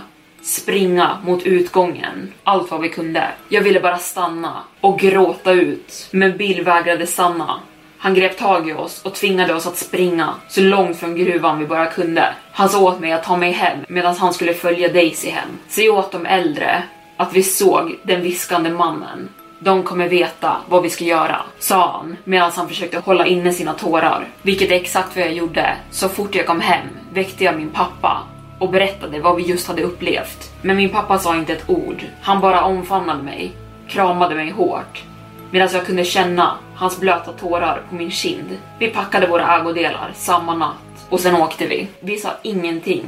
springa 0.43 1.19
mot 1.25 1.43
utgången, 1.43 2.33
allt 2.45 2.71
vad 2.71 2.81
vi 2.81 2.89
kunde. 2.89 3.29
Jag 3.49 3.63
ville 3.63 3.81
bara 3.81 3.99
stanna 3.99 4.63
och 4.81 4.99
gråta 4.99 5.53
ut, 5.53 6.09
men 6.11 6.37
Bill 6.37 6.65
vägrade 6.65 7.07
stanna. 7.07 7.61
Han 8.03 8.15
grep 8.15 8.39
tag 8.39 8.69
i 8.69 8.73
oss 8.73 9.03
och 9.03 9.15
tvingade 9.15 9.55
oss 9.55 9.67
att 9.67 9.77
springa 9.77 10.35
så 10.49 10.61
långt 10.61 10.97
från 10.97 11.17
gruvan 11.17 11.59
vi 11.59 11.67
bara 11.67 11.87
kunde. 11.87 12.35
Han 12.53 12.69
sa 12.69 12.81
åt 12.81 13.01
mig 13.01 13.13
att 13.13 13.25
ta 13.25 13.37
mig 13.37 13.53
hem 13.53 13.79
medan 13.89 14.17
han 14.17 14.35
skulle 14.35 14.55
följa 14.55 14.89
Daisy 14.89 15.31
hem. 15.31 15.49
Säg 15.69 15.91
åt 15.91 16.13
de 16.13 16.27
äldre 16.27 16.83
att 17.17 17.33
vi 17.33 17.43
såg 17.43 17.99
den 18.03 18.23
viskande 18.23 18.71
mannen. 18.71 19.29
De 19.59 19.83
kommer 19.83 20.09
veta 20.09 20.57
vad 20.69 20.83
vi 20.83 20.91
ska 20.91 21.05
göra, 21.05 21.43
sa 21.59 21.93
han 21.93 22.17
medan 22.25 22.51
han 22.55 22.69
försökte 22.69 22.99
hålla 22.99 23.27
inne 23.27 23.53
sina 23.53 23.73
tårar. 23.73 24.29
Vilket 24.43 24.71
är 24.71 24.77
exakt 24.77 25.17
vad 25.17 25.25
jag 25.25 25.35
gjorde. 25.35 25.77
Så 25.91 26.09
fort 26.09 26.35
jag 26.35 26.47
kom 26.47 26.61
hem 26.61 26.87
väckte 27.13 27.45
jag 27.45 27.57
min 27.57 27.71
pappa 27.71 28.23
och 28.59 28.71
berättade 28.71 29.21
vad 29.21 29.37
vi 29.37 29.43
just 29.43 29.69
hade 29.69 29.83
upplevt. 29.83 30.53
Men 30.63 30.77
min 30.77 30.91
pappa 30.91 31.19
sa 31.19 31.37
inte 31.37 31.53
ett 31.53 31.71
ord. 31.71 32.05
Han 32.23 32.41
bara 32.41 32.63
omfamnade 32.65 33.23
mig, 33.23 33.53
kramade 33.89 34.35
mig 34.35 34.51
hårt 34.51 35.05
medan 35.51 35.69
jag 35.73 35.87
kunde 35.87 36.05
känna 36.05 36.59
hans 36.81 37.01
blöta 37.01 37.33
tårar 37.33 37.83
på 37.89 37.95
min 37.95 38.11
kind. 38.11 38.59
Vi 38.79 38.89
packade 38.89 39.27
våra 39.27 39.57
ägodelar 39.57 40.13
samma 40.15 40.55
natt 40.55 41.07
och 41.09 41.21
sen 41.21 41.35
åkte 41.35 41.67
vi. 41.67 41.89
Vi 42.01 42.17
sa 42.17 42.31
ingenting 42.43 43.05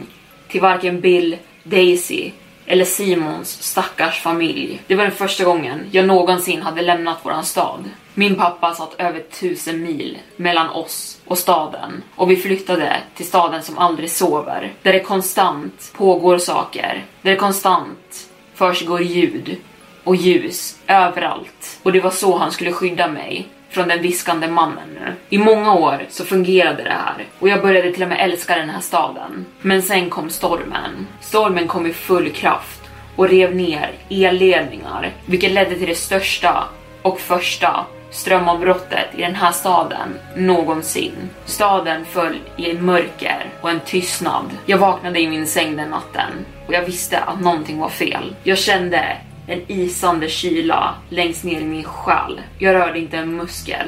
till 0.49 0.61
varken 0.61 1.01
Bill, 1.01 1.37
Daisy 1.63 2.31
eller 2.67 2.85
Simons 2.85 3.63
stackars 3.63 4.21
familj. 4.21 4.81
Det 4.87 4.95
var 4.95 5.05
den 5.05 5.13
första 5.13 5.45
gången 5.45 5.81
jag 5.91 6.07
någonsin 6.07 6.63
hade 6.63 6.83
lämnat 6.83 7.19
våran 7.25 7.45
stad. 7.45 7.91
Min 8.15 8.35
pappa 8.35 8.75
satt 8.75 9.01
över 9.01 9.21
tusen 9.21 9.83
mil 9.83 10.19
mellan 10.37 10.71
oss 10.71 11.21
och 11.25 11.39
staden 11.39 12.03
och 12.17 12.31
vi 12.31 12.37
flyttade 12.37 12.97
till 13.17 13.27
staden 13.27 13.63
som 13.63 13.79
aldrig 13.79 14.11
sover, 14.11 14.73
där 14.83 14.93
det 14.93 15.01
konstant 15.01 15.93
pågår 15.97 16.39
saker, 16.39 17.05
där 17.23 17.31
det 17.31 17.37
konstant 17.37 18.29
försiggår 18.55 19.03
ljud 19.03 19.57
och 20.05 20.17
ljus 20.17 20.79
överallt. 20.87 21.81
Och 21.83 21.93
det 21.93 22.01
var 22.01 22.11
så 22.11 22.37
han 22.37 22.53
skulle 22.53 22.73
skydda 22.73 23.09
mig 23.09 23.49
från 23.73 23.89
den 23.89 24.03
viskande 24.03 24.49
mannen 24.49 24.89
nu. 24.95 25.15
I 25.29 25.39
många 25.39 25.75
år 25.75 26.07
så 26.09 26.25
fungerade 26.25 26.83
det 26.83 26.91
här 26.91 27.27
och 27.39 27.49
jag 27.49 27.63
började 27.63 27.93
till 27.93 28.03
och 28.03 28.09
med 28.09 28.25
älska 28.25 28.57
den 28.57 28.71
här 28.71 28.81
staden. 28.81 29.47
Men 29.61 29.83
sen 29.83 30.11
kom 30.11 30.31
stormen. 30.31 31.07
Stormen 31.21 31.69
kom 31.69 31.87
i 31.87 31.93
full 31.93 32.31
kraft 32.31 32.81
och 33.17 33.29
rev 33.29 33.57
ner 33.57 33.91
elledningar, 34.11 35.11
vilket 35.27 35.53
ledde 35.53 35.75
till 35.75 35.89
det 35.89 35.95
största 35.95 36.65
och 37.03 37.21
första 37.21 37.87
strömavbrottet 38.11 39.09
i 39.17 39.21
den 39.21 39.35
här 39.35 39.53
staden 39.53 40.09
någonsin. 40.37 41.13
Staden 41.45 42.05
föll 42.05 42.39
i 42.57 42.71
en 42.71 42.85
mörker 42.85 43.45
och 43.61 43.71
en 43.71 43.81
tystnad. 43.81 44.45
Jag 44.67 44.79
vaknade 44.79 45.21
i 45.21 45.29
min 45.29 45.47
säng 45.47 45.77
den 45.77 45.91
natten 45.91 46.31
och 46.67 46.75
jag 46.75 46.83
visste 46.83 47.19
att 47.19 47.41
någonting 47.41 47.79
var 47.79 47.89
fel. 47.89 48.35
Jag 48.43 48.59
kände 48.59 49.17
en 49.46 49.61
isande 49.68 50.28
kyla 50.28 50.94
längst 51.09 51.44
ner 51.44 51.61
i 51.61 51.64
min 51.64 51.85
själ. 51.85 52.40
Jag 52.59 52.74
rörde 52.74 52.98
inte 52.98 53.16
en 53.16 53.37
muskel. 53.37 53.87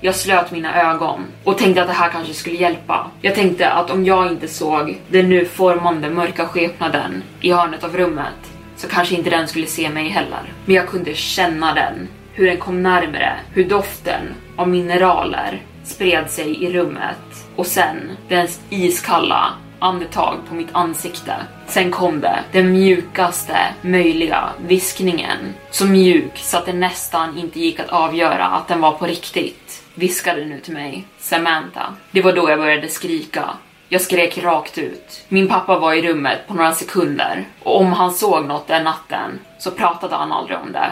Jag 0.00 0.14
slöt 0.14 0.50
mina 0.50 0.82
ögon 0.82 1.24
och 1.44 1.58
tänkte 1.58 1.82
att 1.82 1.88
det 1.88 1.94
här 1.94 2.08
kanske 2.08 2.34
skulle 2.34 2.56
hjälpa. 2.56 3.10
Jag 3.20 3.34
tänkte 3.34 3.70
att 3.70 3.90
om 3.90 4.04
jag 4.04 4.32
inte 4.32 4.48
såg 4.48 4.98
den 5.08 5.28
nu 5.28 5.44
formande 5.44 6.10
mörka 6.10 6.46
skepnaden 6.46 7.22
i 7.40 7.52
hörnet 7.52 7.84
av 7.84 7.96
rummet 7.96 8.52
så 8.76 8.88
kanske 8.88 9.14
inte 9.14 9.30
den 9.30 9.48
skulle 9.48 9.66
se 9.66 9.90
mig 9.90 10.08
heller. 10.08 10.52
Men 10.64 10.76
jag 10.76 10.88
kunde 10.88 11.14
känna 11.14 11.74
den, 11.74 12.08
hur 12.32 12.46
den 12.46 12.56
kom 12.56 12.82
närmare, 12.82 13.36
hur 13.52 13.64
doften 13.64 14.34
av 14.56 14.68
mineraler 14.68 15.62
spred 15.84 16.30
sig 16.30 16.64
i 16.64 16.72
rummet 16.72 17.46
och 17.56 17.66
sen 17.66 17.96
dens 18.28 18.60
iskalla 18.70 19.52
andetag 19.78 20.38
på 20.48 20.54
mitt 20.54 20.68
ansikte. 20.72 21.34
Sen 21.66 21.90
kom 21.90 22.20
det, 22.20 22.44
den 22.52 22.72
mjukaste 22.72 23.58
möjliga 23.80 24.48
viskningen. 24.66 25.54
Så 25.70 25.86
mjuk 25.86 26.38
så 26.38 26.56
att 26.56 26.66
det 26.66 26.72
nästan 26.72 27.38
inte 27.38 27.60
gick 27.60 27.80
att 27.80 27.88
avgöra 27.88 28.44
att 28.46 28.68
den 28.68 28.80
var 28.80 28.92
på 28.92 29.06
riktigt. 29.06 29.82
Viskade 29.94 30.44
nu 30.44 30.60
till 30.60 30.72
mig, 30.72 31.04
Samantha. 31.18 31.94
Det 32.10 32.22
var 32.22 32.32
då 32.32 32.50
jag 32.50 32.58
började 32.58 32.88
skrika. 32.88 33.50
Jag 33.88 34.00
skrek 34.00 34.38
rakt 34.38 34.78
ut. 34.78 35.24
Min 35.28 35.48
pappa 35.48 35.78
var 35.78 35.94
i 35.94 36.02
rummet 36.02 36.46
på 36.46 36.54
några 36.54 36.72
sekunder 36.72 37.44
och 37.62 37.80
om 37.80 37.92
han 37.92 38.12
såg 38.12 38.44
något 38.44 38.66
den 38.66 38.84
natten 38.84 39.38
så 39.58 39.70
pratade 39.70 40.14
han 40.14 40.32
aldrig 40.32 40.58
om 40.58 40.72
det. 40.72 40.90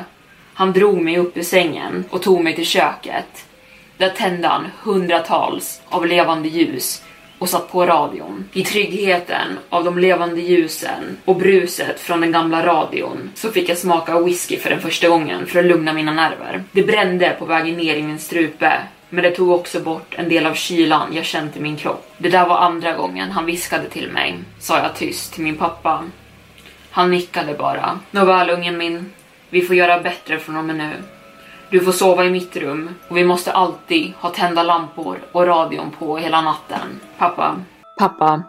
Han 0.54 0.72
drog 0.72 1.00
mig 1.00 1.18
upp 1.18 1.36
ur 1.36 1.42
sängen 1.42 2.04
och 2.10 2.22
tog 2.22 2.44
mig 2.44 2.54
till 2.54 2.66
köket. 2.66 3.46
Där 3.96 4.08
tände 4.08 4.48
han 4.48 4.66
hundratals 4.82 5.82
av 5.88 6.06
levande 6.06 6.48
ljus 6.48 7.02
och 7.38 7.48
satt 7.48 7.72
på 7.72 7.86
radion. 7.86 8.44
I 8.52 8.64
tryggheten 8.64 9.58
av 9.68 9.84
de 9.84 9.98
levande 9.98 10.40
ljusen 10.40 11.16
och 11.24 11.36
bruset 11.36 12.00
från 12.00 12.20
den 12.20 12.32
gamla 12.32 12.66
radion 12.66 13.30
så 13.34 13.50
fick 13.50 13.68
jag 13.68 13.78
smaka 13.78 14.20
whisky 14.20 14.56
för 14.56 14.70
den 14.70 14.80
första 14.80 15.08
gången 15.08 15.46
för 15.46 15.58
att 15.58 15.66
lugna 15.66 15.92
mina 15.92 16.12
nerver. 16.12 16.64
Det 16.72 16.82
brände 16.82 17.36
på 17.38 17.44
vägen 17.44 17.76
ner 17.76 17.96
i 17.96 18.02
min 18.02 18.18
strupe 18.18 18.72
men 19.14 19.22
det 19.22 19.30
tog 19.30 19.50
också 19.50 19.80
bort 19.80 20.14
en 20.18 20.28
del 20.28 20.46
av 20.46 20.54
kylan 20.54 21.12
jag 21.12 21.24
känt 21.24 21.56
i 21.56 21.60
min 21.60 21.76
kropp. 21.76 22.12
Det 22.18 22.28
där 22.28 22.46
var 22.46 22.58
andra 22.58 22.92
gången 22.92 23.30
han 23.30 23.46
viskade 23.46 23.88
till 23.88 24.10
mig, 24.10 24.38
sa 24.60 24.78
jag 24.78 24.96
tyst 24.96 25.32
till 25.32 25.44
min 25.44 25.56
pappa. 25.56 26.04
Han 26.90 27.10
nickade 27.10 27.54
bara. 27.54 27.98
Nåväl 28.10 28.50
ungen 28.50 28.78
min, 28.78 29.12
vi 29.50 29.62
får 29.62 29.76
göra 29.76 30.00
bättre 30.00 30.38
från 30.38 30.56
och 30.56 30.64
med 30.64 30.76
nu. 30.76 30.90
Du 31.70 31.80
får 31.80 31.92
sova 31.92 32.24
i 32.24 32.30
mitt 32.30 32.56
rum 32.56 32.90
och 33.08 33.16
vi 33.16 33.24
måste 33.24 33.52
alltid 33.52 34.12
ha 34.20 34.30
tända 34.30 34.62
lampor 34.62 35.18
och 35.32 35.46
radion 35.46 35.90
på 35.98 36.18
hela 36.18 36.40
natten. 36.40 37.00
Pappa. 37.18 37.56
Pappa, 37.98 38.42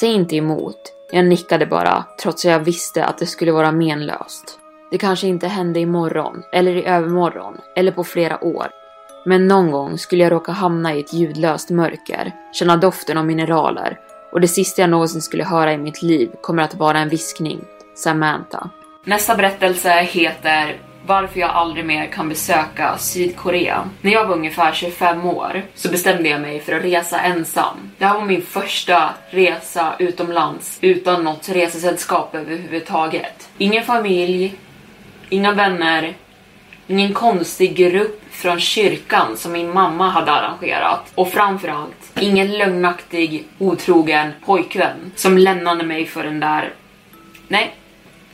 säg 0.00 0.12
inte 0.12 0.36
emot. 0.36 0.76
Jag 1.12 1.24
nickade 1.24 1.66
bara, 1.66 2.04
trots 2.22 2.44
att 2.44 2.50
jag 2.50 2.58
visste 2.58 3.04
att 3.04 3.18
det 3.18 3.26
skulle 3.26 3.52
vara 3.52 3.72
menlöst. 3.72 4.58
Det 4.90 4.98
kanske 4.98 5.26
inte 5.26 5.48
hände 5.48 5.80
imorgon, 5.80 6.42
eller 6.52 6.76
i 6.76 6.84
övermorgon, 6.84 7.58
eller 7.76 7.92
på 7.92 8.04
flera 8.04 8.44
år. 8.44 8.66
Men 9.24 9.48
någon 9.48 9.70
gång 9.70 9.98
skulle 9.98 10.22
jag 10.22 10.32
råka 10.32 10.52
hamna 10.52 10.94
i 10.94 11.00
ett 11.00 11.12
ljudlöst 11.12 11.70
mörker, 11.70 12.32
känna 12.52 12.76
doften 12.76 13.18
av 13.18 13.26
mineraler 13.26 13.98
och 14.32 14.40
det 14.40 14.48
sista 14.48 14.82
jag 14.82 14.90
någonsin 14.90 15.22
skulle 15.22 15.44
höra 15.44 15.72
i 15.72 15.78
mitt 15.78 16.02
liv 16.02 16.30
kommer 16.40 16.62
att 16.62 16.74
vara 16.74 16.98
en 16.98 17.08
viskning. 17.08 17.64
Samantha. 17.94 18.70
Nästa 19.04 19.36
berättelse 19.36 19.90
heter 19.90 20.80
varför 21.10 21.40
jag 21.40 21.50
aldrig 21.50 21.84
mer 21.84 22.06
kan 22.06 22.28
besöka 22.28 22.98
Sydkorea. 22.98 23.88
När 24.00 24.12
jag 24.12 24.26
var 24.26 24.34
ungefär 24.34 24.72
25 24.72 25.26
år 25.26 25.62
så 25.74 25.90
bestämde 25.90 26.28
jag 26.28 26.40
mig 26.40 26.60
för 26.60 26.72
att 26.72 26.84
resa 26.84 27.20
ensam. 27.20 27.90
Det 27.98 28.04
här 28.04 28.14
var 28.14 28.24
min 28.24 28.42
första 28.42 29.10
resa 29.30 29.94
utomlands 29.98 30.78
utan 30.80 31.24
något 31.24 31.48
resesällskap 31.48 32.34
överhuvudtaget. 32.34 33.48
Ingen 33.58 33.84
familj, 33.84 34.54
inga 35.28 35.52
vänner, 35.52 36.14
ingen 36.86 37.14
konstig 37.14 37.74
grupp 37.76 38.22
från 38.30 38.60
kyrkan 38.60 39.36
som 39.36 39.52
min 39.52 39.74
mamma 39.74 40.10
hade 40.10 40.32
arrangerat 40.32 41.12
och 41.14 41.32
framförallt 41.32 42.12
ingen 42.20 42.58
lögnaktig, 42.58 43.44
otrogen 43.58 44.32
pojkvän 44.46 45.12
som 45.16 45.38
lämnade 45.38 45.84
mig 45.84 46.06
för 46.06 46.24
den 46.24 46.40
där... 46.40 46.72
Nej, 47.48 47.74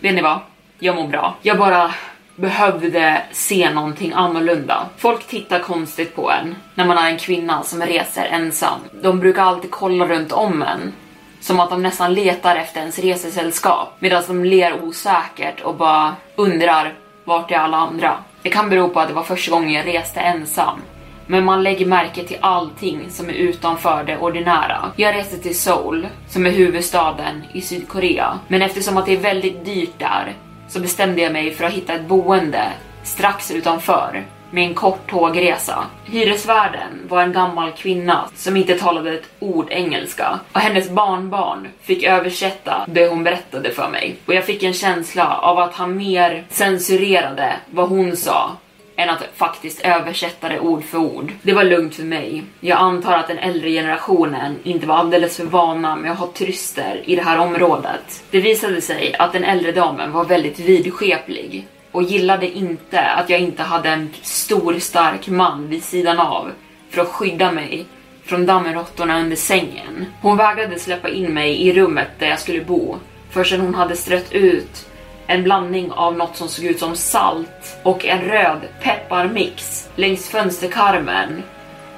vet 0.01 0.15
ni 0.15 0.23
vad? 0.23 0.39
Jag 0.79 0.97
mår 0.97 1.09
bra. 1.09 1.37
Jag 1.43 1.59
bara 1.59 1.95
behövde 2.37 3.23
se 3.33 3.71
någonting 3.71 4.13
annorlunda. 4.13 4.87
Folk 4.97 5.27
tittar 5.27 5.59
konstigt 5.59 6.17
på 6.17 6.31
en 6.31 6.55
när 6.75 6.87
man 6.87 6.99
är 6.99 7.11
en 7.11 7.19
kvinna 7.19 7.63
som 7.63 7.83
reser 7.83 8.25
ensam. 8.25 8.81
De 9.03 9.21
brukar 9.21 9.43
alltid 9.43 9.71
kolla 9.71 10.07
runt 10.07 10.33
om 10.33 10.63
en. 10.63 10.93
Som 11.41 11.61
att 11.61 11.71
de 11.71 11.83
nästan 11.83 12.15
letar 12.15 12.57
efter 12.57 12.81
ens 12.81 12.99
resesällskap 12.99 13.97
medan 13.99 14.23
de 14.27 14.45
ler 14.45 14.85
osäkert 14.85 15.61
och 15.61 15.75
bara 15.75 16.17
undrar 16.37 16.95
vart 17.25 17.51
är 17.51 17.57
alla 17.57 17.77
andra? 17.77 18.17
Det 18.43 18.51
kan 18.51 18.69
bero 18.71 18.89
på 18.89 19.01
att 19.01 19.09
det 19.09 19.15
var 19.15 19.23
första 19.23 19.51
gången 19.51 19.73
jag 19.73 19.87
reste 19.87 20.21
ensam. 20.21 20.81
Men 21.27 21.45
man 21.45 21.63
lägger 21.63 21.87
märke 21.87 22.25
till 22.25 22.39
allting 22.41 23.11
som 23.11 23.29
är 23.29 23.33
utanför 23.33 24.05
det 24.05 24.19
ordinära. 24.19 24.93
Jag 24.97 25.15
reste 25.15 25.39
till 25.39 25.59
Seoul, 25.59 26.07
som 26.29 26.47
är 26.47 26.51
huvudstaden 26.51 27.43
i 27.53 27.61
Sydkorea. 27.61 28.39
Men 28.49 28.63
eftersom 28.63 28.97
att 28.97 29.07
det 29.07 29.13
är 29.13 29.21
väldigt 29.21 29.65
dyrt 29.65 29.99
där 29.99 30.35
så 30.69 30.81
bestämde 30.81 31.23
jag 31.23 31.33
mig 31.33 31.55
för 31.55 31.65
att 31.65 31.73
hitta 31.73 31.95
ett 31.95 32.07
boende 32.07 32.73
strax 33.03 33.51
utanför 33.51 34.25
med 34.51 34.65
en 34.65 34.75
kort 34.75 35.11
tågresa. 35.11 35.85
Hyresvärden 36.05 37.03
var 37.09 37.23
en 37.23 37.33
gammal 37.33 37.73
kvinna 37.73 38.29
som 38.35 38.57
inte 38.57 38.79
talade 38.79 39.15
ett 39.15 39.29
ord 39.39 39.67
engelska 39.71 40.41
och 40.53 40.61
hennes 40.61 40.91
barnbarn 40.91 41.69
fick 41.81 42.05
översätta 42.05 42.85
det 42.89 43.09
hon 43.09 43.25
berättade 43.25 43.71
för 43.71 43.89
mig. 43.89 44.17
Och 44.27 44.35
jag 44.35 44.45
fick 44.45 44.63
en 44.63 44.73
känsla 44.73 45.37
av 45.37 45.59
att 45.59 45.75
han 45.75 45.97
mer 45.97 46.45
censurerade 46.49 47.57
vad 47.71 47.89
hon 47.89 48.17
sa 48.17 48.57
än 48.97 49.11
att 49.11 49.29
faktiskt 49.37 49.81
översätta 49.81 50.49
det 50.49 50.61
ord 50.61 50.85
för 50.85 50.99
ord. 50.99 51.33
Det 51.43 51.53
var 51.53 51.65
lugnt 51.65 51.95
för 51.95 52.03
mig. 52.03 52.45
Jag 52.61 52.79
antar 52.79 53.13
att 53.13 53.29
den 53.29 53.39
äldre 53.39 53.71
generationen 53.71 54.57
inte 54.63 54.87
var 54.87 54.95
alldeles 54.95 55.37
för 55.37 55.45
vana 55.45 55.97
med 55.97 56.13
att 56.13 56.19
ha 56.19 56.27
turister 56.27 57.03
i 57.05 57.17
det 57.17 57.23
här 57.23 57.39
området. 57.39 58.25
Det 58.31 58.41
visade 58.41 58.81
sig 58.81 59.15
att 59.19 59.33
den 59.33 59.45
äldre 59.45 59.73
damen 59.73 60.13
var 60.13 60.25
väldigt 60.25 60.59
vidskeplig 60.59 61.67
och 61.93 62.03
gillade 62.03 62.51
inte 62.51 63.01
att 63.01 63.31
jag 63.31 63.41
inte 63.41 63.63
hade 63.63 63.89
en 63.89 64.11
stor 64.23 64.79
stark 64.79 65.29
man 65.29 65.69
vid 65.69 65.85
sidan 65.85 66.19
av 66.19 66.53
för 66.91 67.03
att 67.03 67.09
skydda 67.09 67.53
mig 67.53 67.87
från 68.25 68.47
dammråttorna 68.47 69.21
under 69.21 69.37
sängen. 69.37 70.07
Hon 70.23 70.37
vägrade 70.37 70.79
släppa 70.79 71.09
in 71.09 71.35
mig 71.35 71.63
i 71.69 71.73
rummet 71.73 72.09
där 72.19 72.27
jag 72.27 72.41
skulle 72.41 72.65
bo 72.65 72.97
förrän 73.31 73.61
hon 73.61 73.75
hade 73.75 73.97
strött 73.97 74.33
ut 74.33 74.87
en 75.27 75.43
blandning 75.43 75.93
av 75.93 76.17
något 76.17 76.37
som 76.37 76.49
såg 76.49 76.65
ut 76.65 76.79
som 76.79 76.97
salt 76.97 77.79
och 77.83 78.05
en 78.05 78.21
röd 78.21 78.61
pepparmix 78.81 79.89
längs 79.97 80.29
fönsterkarmen 80.29 81.43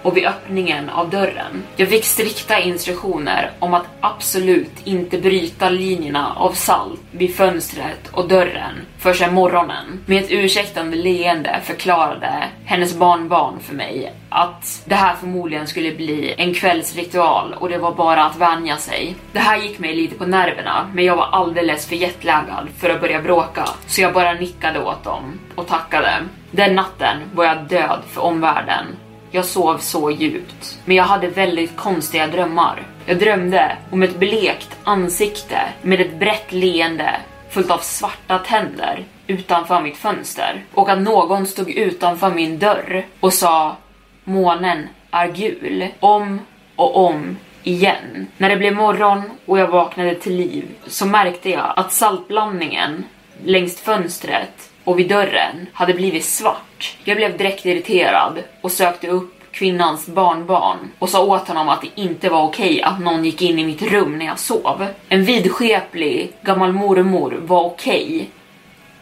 och 0.03 0.17
vid 0.17 0.27
öppningen 0.27 0.91
av 0.91 1.11
dörren. 1.11 1.63
Jag 1.77 1.89
fick 1.89 2.05
strikta 2.05 2.59
instruktioner 2.59 3.51
om 3.59 3.75
att 3.75 3.87
absolut 4.01 4.73
inte 4.85 5.19
bryta 5.19 5.71
linjerna 5.71 6.33
av 6.37 6.53
salt 6.53 7.01
vid 7.11 7.35
fönstret 7.35 8.09
och 8.13 8.29
dörren 8.29 8.75
förrän 8.99 9.35
morgonen. 9.35 10.01
Med 10.07 10.25
ett 10.25 10.31
ursäktande 10.31 10.97
leende 10.97 11.61
förklarade 11.65 12.45
hennes 12.65 12.95
barnbarn 12.95 13.61
för 13.61 13.75
mig 13.75 14.13
att 14.29 14.83
det 14.85 14.95
här 14.95 15.15
förmodligen 15.15 15.67
skulle 15.67 15.93
bli 15.93 16.35
en 16.39 16.55
kvällsritual 16.55 17.55
och 17.61 17.69
det 17.69 17.79
var 17.79 17.95
bara 17.95 18.25
att 18.25 18.37
vänja 18.37 18.77
sig. 18.77 19.17
Det 19.33 19.39
här 19.39 19.59
gick 19.59 19.79
mig 19.79 19.95
lite 19.95 20.15
på 20.15 20.27
nerverna, 20.27 20.91
men 20.95 21.05
jag 21.05 21.17
var 21.17 21.27
alldeles 21.27 21.87
för 21.87 21.97
jetlaggad 21.97 22.69
för 22.79 22.91
att 22.91 23.01
börja 23.01 23.23
bråka, 23.23 23.69
så 23.87 24.01
jag 24.01 24.13
bara 24.15 24.33
nickade 24.33 24.85
åt 24.85 25.05
dem 25.05 25.39
och 25.55 25.67
tackade. 25.67 26.13
Den 26.51 26.75
natten 26.75 27.17
var 27.35 27.45
jag 27.45 27.69
död 27.69 28.03
för 28.09 28.21
omvärlden 28.21 28.87
jag 29.31 29.45
sov 29.45 29.79
så 29.79 30.11
djupt, 30.11 30.79
men 30.85 30.97
jag 30.97 31.05
hade 31.05 31.29
väldigt 31.29 31.77
konstiga 31.77 32.27
drömmar. 32.27 32.83
Jag 33.07 33.19
drömde 33.19 33.77
om 33.91 34.03
ett 34.03 34.19
blekt 34.19 34.77
ansikte 34.85 35.61
med 35.83 36.01
ett 36.01 36.19
brett 36.19 36.53
leende 36.53 37.17
fullt 37.51 37.71
av 37.71 37.79
svarta 37.79 38.39
tänder 38.39 39.05
utanför 39.27 39.81
mitt 39.81 39.97
fönster 39.97 40.65
och 40.75 40.89
att 40.89 40.99
någon 40.99 41.47
stod 41.47 41.71
utanför 41.71 42.31
min 42.31 42.59
dörr 42.59 43.07
och 43.21 43.33
sa 43.33 43.77
månen 44.25 44.89
är 45.11 45.29
gul 45.29 45.87
om 46.01 46.41
och 46.77 46.97
om 46.97 47.37
igen. 47.63 48.27
När 48.37 48.49
det 48.49 48.57
blev 48.57 48.75
morgon 48.75 49.23
och 49.47 49.59
jag 49.59 49.69
vaknade 49.69 50.15
till 50.15 50.37
liv 50.37 50.65
så 50.87 51.07
märkte 51.07 51.51
jag 51.51 51.73
att 51.77 51.93
saltblandningen 51.93 53.05
längs 53.45 53.81
fönstret 53.81 54.71
och 54.89 54.99
vid 54.99 55.09
dörren 55.09 55.67
hade 55.73 55.95
blivit 55.95 56.25
svart. 56.25 56.97
Jag 57.05 57.17
blev 57.17 57.39
direkt 57.39 57.67
irriterad 57.67 58.43
och 58.61 58.73
sökte 58.73 59.09
upp 59.09 59.35
kvinnans 59.51 60.07
barnbarn 60.07 60.79
och 60.99 61.09
sa 61.09 61.25
åt 61.25 61.49
honom 61.49 61.69
att 61.69 61.81
det 61.81 62.01
inte 62.01 62.29
var 62.29 62.43
okej 62.43 62.83
att 62.83 63.01
någon 63.01 63.25
gick 63.25 63.43
in 63.43 63.59
i 63.59 63.65
mitt 63.65 63.83
rum 63.83 64.19
när 64.19 64.27
jag 64.27 64.39
sov. 64.39 64.87
En 65.09 65.25
vidskeplig 65.25 66.33
gammal 66.43 66.73
mormor 66.73 67.39
var 67.41 67.65
okej, 67.65 68.31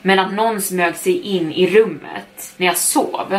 men 0.03 0.18
att 0.18 0.33
någon 0.33 0.61
smög 0.61 0.96
sig 0.96 1.20
in 1.20 1.53
i 1.53 1.66
rummet 1.66 2.55
när 2.57 2.66
jag 2.66 2.77
sov, 2.77 3.38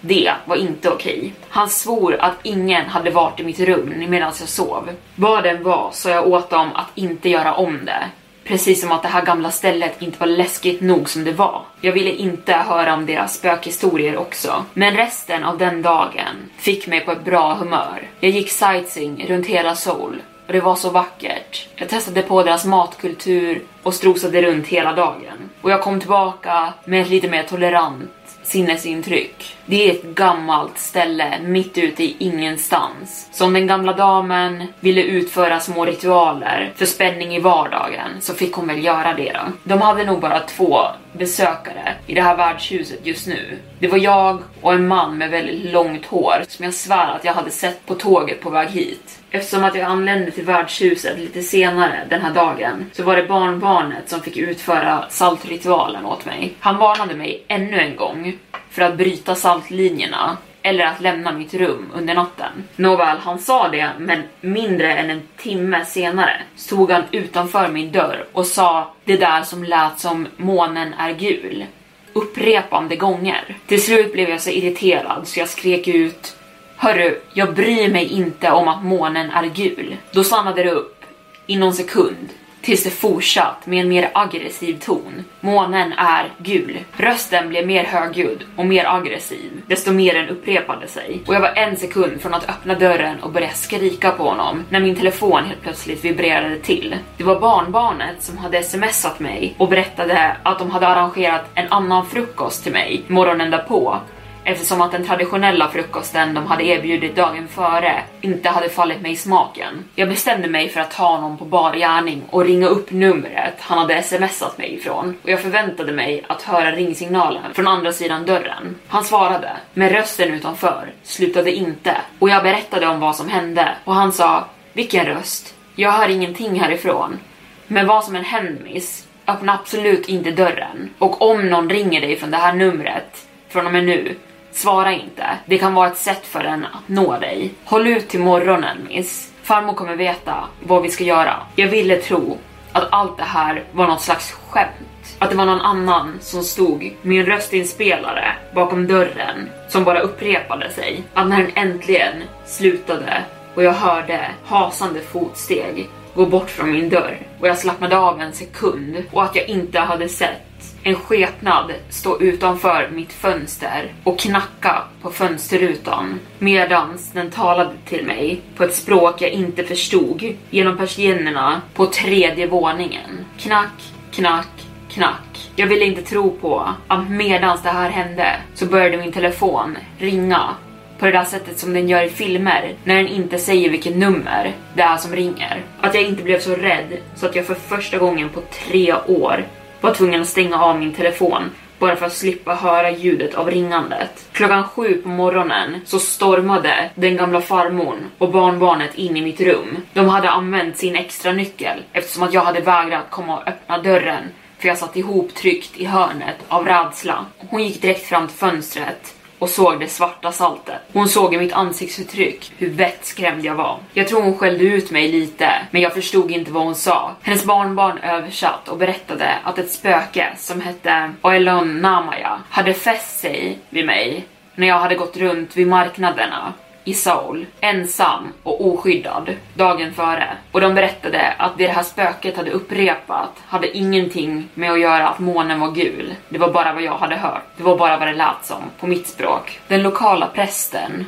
det 0.00 0.32
var 0.44 0.56
inte 0.56 0.90
okej. 0.90 1.32
Han 1.48 1.68
svor 1.68 2.16
att 2.20 2.36
ingen 2.42 2.86
hade 2.86 3.10
varit 3.10 3.40
i 3.40 3.44
mitt 3.44 3.60
rum 3.60 3.94
medan 4.08 4.32
jag 4.40 4.48
sov. 4.48 4.88
Vad 5.14 5.44
den 5.44 5.62
var 5.62 5.90
sa 5.92 6.10
jag 6.10 6.26
åt 6.28 6.50
dem 6.50 6.68
att 6.74 6.88
inte 6.94 7.28
göra 7.28 7.54
om 7.54 7.84
det. 7.84 8.04
Precis 8.44 8.80
som 8.80 8.92
att 8.92 9.02
det 9.02 9.08
här 9.08 9.24
gamla 9.24 9.50
stället 9.50 10.02
inte 10.02 10.18
var 10.18 10.26
läskigt 10.26 10.80
nog 10.80 11.10
som 11.10 11.24
det 11.24 11.32
var. 11.32 11.62
Jag 11.80 11.92
ville 11.92 12.10
inte 12.10 12.52
höra 12.52 12.94
om 12.94 13.06
deras 13.06 13.34
spökhistorier 13.34 14.16
också. 14.16 14.64
Men 14.74 14.96
resten 14.96 15.44
av 15.44 15.58
den 15.58 15.82
dagen 15.82 16.50
fick 16.58 16.86
mig 16.86 17.00
på 17.00 17.12
ett 17.12 17.24
bra 17.24 17.54
humör. 17.54 18.08
Jag 18.20 18.30
gick 18.30 18.50
sightseeing 18.50 19.26
runt 19.28 19.46
hela 19.46 19.76
Seoul 19.76 20.22
och 20.50 20.52
det 20.52 20.60
var 20.60 20.76
så 20.76 20.90
vackert. 20.90 21.68
Jag 21.76 21.88
testade 21.88 22.22
på 22.22 22.42
deras 22.42 22.64
matkultur 22.64 23.62
och 23.82 23.94
strosade 23.94 24.42
runt 24.42 24.66
hela 24.66 24.92
dagen. 24.92 25.50
Och 25.60 25.70
jag 25.70 25.82
kom 25.82 26.00
tillbaka 26.00 26.72
med 26.84 27.02
ett 27.02 27.08
lite 27.08 27.28
mer 27.28 27.42
tolerant 27.42 28.10
sinnesintryck. 28.42 29.56
Det 29.70 29.90
är 29.90 29.94
ett 29.94 30.02
gammalt 30.02 30.78
ställe 30.78 31.38
mitt 31.42 31.78
ute 31.78 32.04
i 32.04 32.16
ingenstans. 32.18 33.28
Som 33.32 33.52
den 33.52 33.66
gamla 33.66 33.92
damen 33.92 34.66
ville 34.80 35.02
utföra 35.02 35.60
små 35.60 35.84
ritualer 35.84 36.72
för 36.76 36.86
spänning 36.86 37.36
i 37.36 37.40
vardagen 37.40 38.10
så 38.20 38.34
fick 38.34 38.54
hon 38.54 38.66
väl 38.66 38.84
göra 38.84 39.14
det 39.14 39.32
då. 39.32 39.52
De 39.64 39.80
hade 39.80 40.04
nog 40.04 40.20
bara 40.20 40.40
två 40.40 40.78
besökare 41.12 41.94
i 42.06 42.14
det 42.14 42.22
här 42.22 42.36
värdshuset 42.36 43.06
just 43.06 43.26
nu. 43.26 43.58
Det 43.78 43.88
var 43.88 43.98
jag 43.98 44.38
och 44.60 44.72
en 44.72 44.88
man 44.88 45.18
med 45.18 45.30
väldigt 45.30 45.72
långt 45.72 46.06
hår 46.06 46.44
som 46.48 46.64
jag 46.64 46.74
svär 46.74 47.14
att 47.14 47.24
jag 47.24 47.34
hade 47.34 47.50
sett 47.50 47.86
på 47.86 47.94
tåget 47.94 48.40
på 48.40 48.50
väg 48.50 48.68
hit. 48.68 49.18
Eftersom 49.30 49.64
att 49.64 49.74
jag 49.74 49.84
anlände 49.84 50.30
till 50.30 50.44
värdshuset 50.44 51.18
lite 51.18 51.42
senare 51.42 52.06
den 52.08 52.22
här 52.22 52.34
dagen 52.34 52.90
så 52.92 53.02
var 53.02 53.16
det 53.16 53.22
barnbarnet 53.22 54.08
som 54.10 54.20
fick 54.20 54.36
utföra 54.36 55.04
saltritualen 55.08 56.06
åt 56.06 56.24
mig. 56.24 56.54
Han 56.60 56.78
varnade 56.78 57.14
mig 57.14 57.44
ännu 57.48 57.80
en 57.80 57.96
gång 57.96 58.38
för 58.80 58.86
att 58.86 58.96
bryta 58.96 59.34
saltlinjerna 59.34 60.36
eller 60.62 60.84
att 60.84 61.00
lämna 61.00 61.32
mitt 61.32 61.54
rum 61.54 61.86
under 61.94 62.14
natten. 62.14 62.52
Nåväl, 62.76 63.18
han 63.18 63.38
sa 63.38 63.68
det, 63.68 63.90
men 63.98 64.22
mindre 64.40 64.92
än 64.94 65.10
en 65.10 65.22
timme 65.36 65.84
senare 65.84 66.42
stod 66.56 66.90
han 66.90 67.02
utanför 67.10 67.68
min 67.68 67.92
dörr 67.92 68.26
och 68.32 68.46
sa 68.46 68.94
det 69.04 69.16
där 69.16 69.42
som 69.42 69.64
lät 69.64 70.00
som 70.00 70.28
månen 70.36 70.94
är 70.94 71.12
gul 71.12 71.66
upprepande 72.12 72.96
gånger. 72.96 73.56
Till 73.66 73.82
slut 73.82 74.12
blev 74.12 74.30
jag 74.30 74.40
så 74.40 74.50
irriterad 74.50 75.28
så 75.28 75.40
jag 75.40 75.48
skrek 75.48 75.88
ut 75.88 76.36
Hörru, 76.76 77.20
jag 77.34 77.54
bryr 77.54 77.92
mig 77.92 78.04
inte 78.06 78.50
om 78.50 78.68
att 78.68 78.84
månen 78.84 79.30
är 79.30 79.46
gul. 79.46 79.96
Då 80.12 80.24
stannade 80.24 80.62
det 80.62 80.70
upp 80.70 81.04
i 81.46 81.56
någon 81.56 81.74
sekund 81.74 82.28
tills 82.62 82.84
det 82.84 82.90
fortsatt 82.90 83.66
med 83.66 83.80
en 83.80 83.88
mer 83.88 84.10
aggressiv 84.14 84.78
ton. 84.78 85.24
Månen 85.40 85.92
är 85.92 86.32
gul. 86.38 86.78
Rösten 86.92 87.48
blev 87.48 87.66
mer 87.66 87.84
högljudd 87.84 88.44
och 88.56 88.66
mer 88.66 88.84
aggressiv, 88.84 89.62
desto 89.66 89.92
mer 89.92 90.14
den 90.14 90.28
upprepade 90.28 90.88
sig. 90.88 91.22
Och 91.26 91.34
jag 91.34 91.40
var 91.40 91.52
en 91.56 91.76
sekund 91.76 92.20
från 92.20 92.34
att 92.34 92.48
öppna 92.48 92.74
dörren 92.74 93.20
och 93.20 93.32
börja 93.32 93.50
skrika 93.50 94.10
på 94.10 94.22
honom 94.22 94.64
när 94.68 94.80
min 94.80 94.96
telefon 94.96 95.44
helt 95.44 95.62
plötsligt 95.62 96.04
vibrerade 96.04 96.58
till. 96.58 96.96
Det 97.16 97.24
var 97.24 97.40
barnbarnet 97.40 98.22
som 98.22 98.38
hade 98.38 98.62
smsat 98.62 99.20
mig 99.20 99.54
och 99.58 99.68
berättade 99.68 100.36
att 100.42 100.58
de 100.58 100.70
hade 100.70 100.86
arrangerat 100.86 101.50
en 101.54 101.66
annan 101.72 102.06
frukost 102.06 102.62
till 102.62 102.72
mig 102.72 103.02
morgonen 103.06 103.50
därpå 103.50 103.98
eftersom 104.44 104.80
att 104.80 104.92
den 104.92 105.06
traditionella 105.06 105.68
frukosten 105.68 106.34
de 106.34 106.46
hade 106.46 106.64
erbjudit 106.64 107.16
dagen 107.16 107.48
före 107.48 108.02
inte 108.20 108.48
hade 108.48 108.68
fallit 108.68 109.00
mig 109.00 109.12
i 109.12 109.16
smaken. 109.16 109.84
Jag 109.94 110.08
bestämde 110.08 110.48
mig 110.48 110.68
för 110.68 110.80
att 110.80 110.90
ta 110.90 111.06
honom 111.06 111.38
på 111.38 111.44
bar 111.44 111.74
gärning 111.74 112.22
och 112.30 112.44
ringa 112.44 112.66
upp 112.66 112.90
numret 112.90 113.54
han 113.58 113.78
hade 113.78 114.02
smsat 114.02 114.58
mig 114.58 114.74
ifrån 114.74 115.16
och 115.22 115.30
jag 115.30 115.40
förväntade 115.40 115.92
mig 115.92 116.24
att 116.28 116.42
höra 116.42 116.72
ringsignalen 116.72 117.54
från 117.54 117.68
andra 117.68 117.92
sidan 117.92 118.26
dörren. 118.26 118.78
Han 118.88 119.04
svarade, 119.04 119.50
men 119.74 119.90
rösten 119.90 120.34
utanför 120.34 120.92
slutade 121.02 121.52
inte 121.52 121.96
och 122.18 122.28
jag 122.28 122.42
berättade 122.42 122.86
om 122.86 123.00
vad 123.00 123.16
som 123.16 123.28
hände 123.28 123.68
och 123.84 123.94
han 123.94 124.12
sa 124.12 124.44
vilken 124.72 125.06
röst? 125.06 125.54
Jag 125.74 125.92
hör 125.92 126.08
ingenting 126.08 126.60
härifrån. 126.60 127.18
Men 127.66 127.86
vad 127.86 128.04
som 128.04 128.16
än 128.16 128.24
händer 128.24 128.64
miss, 128.64 129.06
öppna 129.26 129.54
absolut 129.54 130.08
inte 130.08 130.30
dörren. 130.30 130.90
Och 130.98 131.30
om 131.30 131.48
någon 131.48 131.70
ringer 131.70 132.00
dig 132.00 132.16
från 132.16 132.30
det 132.30 132.36
här 132.36 132.52
numret 132.52 133.26
från 133.48 133.66
och 133.66 133.72
med 133.72 133.84
nu 133.84 134.16
Svara 134.60 134.92
inte. 134.92 135.38
Det 135.46 135.58
kan 135.58 135.74
vara 135.74 135.88
ett 135.88 135.96
sätt 135.96 136.26
för 136.26 136.42
den 136.42 136.64
att 136.64 136.88
nå 136.88 137.18
dig. 137.18 137.50
Håll 137.64 137.86
ut 137.86 138.08
till 138.08 138.20
morgonen 138.20 138.76
miss. 138.88 139.32
Farmor 139.42 139.74
kommer 139.74 139.96
veta 139.96 140.34
vad 140.62 140.82
vi 140.82 140.88
ska 140.88 141.04
göra. 141.04 141.36
Jag 141.56 141.68
ville 141.68 141.96
tro 141.96 142.38
att 142.72 142.88
allt 142.92 143.16
det 143.16 143.22
här 143.22 143.64
var 143.72 143.86
något 143.86 144.00
slags 144.00 144.32
skämt. 144.32 145.16
Att 145.18 145.30
det 145.30 145.36
var 145.36 145.46
någon 145.46 145.60
annan 145.60 146.18
som 146.20 146.42
stod 146.42 146.96
med 147.02 147.20
en 147.20 147.26
röstinspelare 147.26 148.32
bakom 148.54 148.86
dörren 148.86 149.50
som 149.68 149.84
bara 149.84 150.00
upprepade 150.00 150.70
sig. 150.70 151.02
Att 151.14 151.28
när 151.28 151.38
den 151.38 151.52
äntligen 151.54 152.22
slutade 152.46 153.22
och 153.54 153.62
jag 153.62 153.72
hörde 153.72 154.30
hasande 154.46 155.00
fotsteg 155.00 155.88
gå 156.14 156.26
bort 156.26 156.50
från 156.50 156.72
min 156.72 156.88
dörr 156.88 157.18
och 157.40 157.48
jag 157.48 157.58
slappnade 157.58 157.98
av 157.98 158.20
en 158.20 158.32
sekund 158.32 159.04
och 159.12 159.24
att 159.24 159.36
jag 159.36 159.48
inte 159.48 159.78
hade 159.78 160.08
sett 160.08 160.49
en 160.82 160.94
skepnad 160.94 161.72
stå 161.88 162.20
utanför 162.20 162.90
mitt 162.92 163.12
fönster 163.12 163.92
och 164.04 164.18
knacka 164.18 164.82
på 165.02 165.10
fönsterrutan 165.10 166.20
medans 166.38 167.12
den 167.12 167.30
talade 167.30 167.74
till 167.84 168.06
mig 168.06 168.40
på 168.56 168.64
ett 168.64 168.74
språk 168.74 169.22
jag 169.22 169.30
inte 169.30 169.64
förstod 169.64 170.34
genom 170.50 170.76
persiennerna 170.76 171.62
på 171.74 171.86
tredje 171.86 172.46
våningen. 172.46 173.24
Knack, 173.38 173.92
knack, 174.10 174.66
knack. 174.88 175.50
Jag 175.56 175.66
ville 175.66 175.84
inte 175.84 176.02
tro 176.02 176.30
på 176.30 176.74
att 176.88 177.10
medans 177.10 177.62
det 177.62 177.68
här 177.68 177.90
hände 177.90 178.36
så 178.54 178.66
började 178.66 178.96
min 178.96 179.12
telefon 179.12 179.78
ringa 179.98 180.54
på 180.98 181.06
det 181.06 181.12
där 181.12 181.24
sättet 181.24 181.58
som 181.58 181.74
den 181.74 181.88
gör 181.88 182.02
i 182.02 182.08
filmer 182.08 182.74
när 182.84 182.94
den 182.94 183.08
inte 183.08 183.38
säger 183.38 183.70
vilket 183.70 183.96
nummer 183.96 184.52
det 184.74 184.82
är 184.82 184.96
som 184.96 185.12
ringer. 185.12 185.62
Att 185.80 185.94
jag 185.94 186.02
inte 186.02 186.22
blev 186.22 186.40
så 186.40 186.54
rädd 186.54 186.98
så 187.14 187.26
att 187.26 187.36
jag 187.36 187.46
för 187.46 187.54
första 187.54 187.98
gången 187.98 188.28
på 188.28 188.40
tre 188.40 188.94
år 188.94 189.44
var 189.80 189.94
tvungen 189.94 190.20
att 190.20 190.28
stänga 190.28 190.62
av 190.62 190.78
min 190.78 190.92
telefon 190.92 191.50
bara 191.80 191.96
för 191.96 192.06
att 192.06 192.12
slippa 192.12 192.54
höra 192.54 192.90
ljudet 192.90 193.34
av 193.34 193.50
ringandet. 193.50 194.28
Klockan 194.32 194.64
sju 194.64 194.94
på 194.94 195.08
morgonen 195.08 195.80
så 195.84 195.98
stormade 195.98 196.90
den 196.94 197.16
gamla 197.16 197.40
farmorn 197.40 198.10
och 198.18 198.30
barnbarnet 198.30 198.94
in 198.94 199.16
i 199.16 199.22
mitt 199.22 199.40
rum. 199.40 199.76
De 199.92 200.08
hade 200.08 200.30
använt 200.30 200.76
sin 200.76 200.96
extra 200.96 201.32
nyckel 201.32 201.78
eftersom 201.92 202.22
att 202.22 202.32
jag 202.32 202.40
hade 202.40 202.60
vägrat 202.60 203.10
komma 203.10 203.36
och 203.36 203.48
öppna 203.48 203.78
dörren 203.78 204.24
för 204.58 204.68
jag 204.68 204.78
satt 204.78 204.96
ihop 204.96 205.34
tryckt 205.34 205.76
i 205.76 205.84
hörnet 205.84 206.36
av 206.48 206.66
rädsla. 206.66 207.26
Hon 207.38 207.62
gick 207.62 207.82
direkt 207.82 208.06
fram 208.06 208.26
till 208.26 208.36
fönstret 208.36 209.14
och 209.40 209.48
såg 209.48 209.80
det 209.80 209.88
svarta 209.88 210.32
saltet. 210.32 210.80
Hon 210.92 211.08
såg 211.08 211.34
i 211.34 211.38
mitt 211.38 211.52
ansiktsuttryck 211.52 212.52
hur 212.58 212.70
vettskrämd 212.70 213.44
jag 213.44 213.54
var. 213.54 213.78
Jag 213.94 214.08
tror 214.08 214.22
hon 214.22 214.38
skällde 214.38 214.64
ut 214.64 214.90
mig 214.90 215.08
lite, 215.08 215.50
men 215.70 215.82
jag 215.82 215.94
förstod 215.94 216.30
inte 216.30 216.52
vad 216.52 216.62
hon 216.62 216.74
sa. 216.74 217.14
Hennes 217.22 217.44
barnbarn 217.44 217.98
översatt 217.98 218.68
och 218.68 218.78
berättade 218.78 219.38
att 219.44 219.58
ett 219.58 219.70
spöke 219.70 220.28
som 220.38 220.60
hette 220.60 221.12
Oelon 221.22 221.80
Namaya 221.80 222.40
hade 222.48 222.74
fäst 222.74 223.20
sig 223.20 223.58
vid 223.70 223.86
mig 223.86 224.24
när 224.54 224.66
jag 224.66 224.78
hade 224.78 224.94
gått 224.94 225.16
runt 225.16 225.56
vid 225.56 225.66
marknaderna 225.68 226.52
i 226.84 226.94
Seoul, 226.94 227.46
ensam 227.60 228.32
och 228.42 228.66
oskyddad, 228.66 229.34
dagen 229.54 229.94
före. 229.94 230.28
Och 230.52 230.60
de 230.60 230.74
berättade 230.74 231.34
att 231.38 231.58
det 231.58 231.70
det 231.70 231.74
här 231.74 231.82
spöket 231.82 232.36
hade 232.36 232.50
upprepat 232.50 233.30
hade 233.46 233.76
ingenting 233.76 234.48
med 234.54 234.72
att 234.72 234.80
göra 234.80 235.08
att 235.08 235.18
månen 235.18 235.60
var 235.60 235.70
gul. 235.70 236.14
Det 236.28 236.38
var 236.38 236.52
bara 236.52 236.72
vad 236.72 236.82
jag 236.82 236.98
hade 236.98 237.16
hört. 237.16 237.42
Det 237.56 237.62
var 237.62 237.78
bara 237.78 237.96
vad 237.96 238.08
det 238.08 238.14
lät 238.14 238.44
som, 238.44 238.62
på 238.80 238.86
mitt 238.86 239.06
språk. 239.06 239.60
Den 239.68 239.82
lokala 239.82 240.26
prästen 240.26 241.06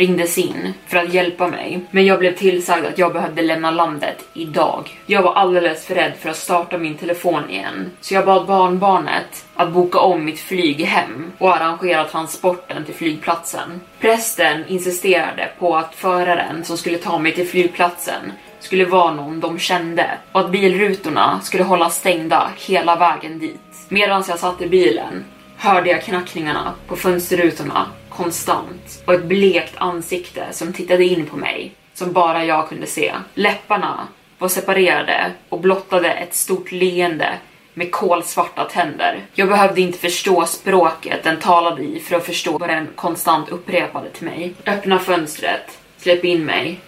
ringdes 0.00 0.38
in 0.38 0.74
för 0.86 0.96
att 0.96 1.14
hjälpa 1.14 1.48
mig, 1.48 1.80
men 1.90 2.06
jag 2.06 2.18
blev 2.18 2.36
tillsagd 2.36 2.86
att 2.86 2.98
jag 2.98 3.12
behövde 3.12 3.42
lämna 3.42 3.70
landet 3.70 4.24
idag. 4.32 5.00
Jag 5.06 5.22
var 5.22 5.34
alldeles 5.34 5.86
för 5.86 5.94
rädd 5.94 6.12
för 6.20 6.30
att 6.30 6.36
starta 6.36 6.78
min 6.78 6.94
telefon 6.94 7.50
igen, 7.50 7.90
så 8.00 8.14
jag 8.14 8.26
bad 8.26 8.46
barnbarnet 8.46 9.44
att 9.54 9.72
boka 9.72 9.98
om 9.98 10.24
mitt 10.24 10.40
flyg 10.40 10.80
hem 10.80 11.32
och 11.38 11.56
arrangera 11.56 12.04
transporten 12.04 12.84
till 12.84 12.94
flygplatsen. 12.94 13.80
Prästen 14.00 14.64
insisterade 14.68 15.50
på 15.58 15.76
att 15.76 15.94
föraren 15.94 16.64
som 16.64 16.76
skulle 16.76 16.98
ta 16.98 17.18
mig 17.18 17.34
till 17.34 17.48
flygplatsen 17.48 18.32
skulle 18.60 18.84
vara 18.84 19.14
någon 19.14 19.40
de 19.40 19.58
kände 19.58 20.06
och 20.32 20.40
att 20.40 20.50
bilrutorna 20.50 21.40
skulle 21.42 21.64
hållas 21.64 21.96
stängda 21.96 22.50
hela 22.56 22.96
vägen 22.96 23.38
dit. 23.38 23.60
Medan 23.88 24.24
jag 24.28 24.38
satt 24.38 24.62
i 24.62 24.68
bilen 24.68 25.24
hörde 25.56 25.90
jag 25.90 26.02
knackningarna 26.02 26.74
på 26.86 26.96
fönsterrutorna 26.96 27.86
konstant 28.22 29.02
och 29.06 29.14
ett 29.14 29.24
blekt 29.24 29.74
ansikte 29.76 30.46
som 30.50 30.72
tittade 30.72 31.04
in 31.04 31.26
på 31.26 31.36
mig 31.36 31.72
som 31.94 32.12
bara 32.12 32.44
jag 32.44 32.68
kunde 32.68 32.86
se. 32.86 33.12
Läpparna 33.34 34.08
var 34.38 34.48
separerade 34.48 35.32
och 35.48 35.60
blottade 35.60 36.12
ett 36.12 36.34
stort 36.34 36.72
leende 36.72 37.38
med 37.74 37.92
kolsvarta 37.92 38.64
tänder. 38.64 39.20
Jag 39.34 39.48
behövde 39.48 39.80
inte 39.80 39.98
förstå 39.98 40.46
språket 40.46 41.22
den 41.22 41.36
talade 41.36 41.82
i 41.82 42.00
för 42.00 42.16
att 42.16 42.26
förstå 42.26 42.58
vad 42.58 42.68
den 42.68 42.88
konstant 42.94 43.48
upprepade 43.48 44.10
till 44.10 44.24
mig. 44.26 44.54
Öppna 44.66 44.98
fönstret, 44.98 45.78
släpp 45.98 46.24
in 46.24 46.44
mig. 46.44 46.80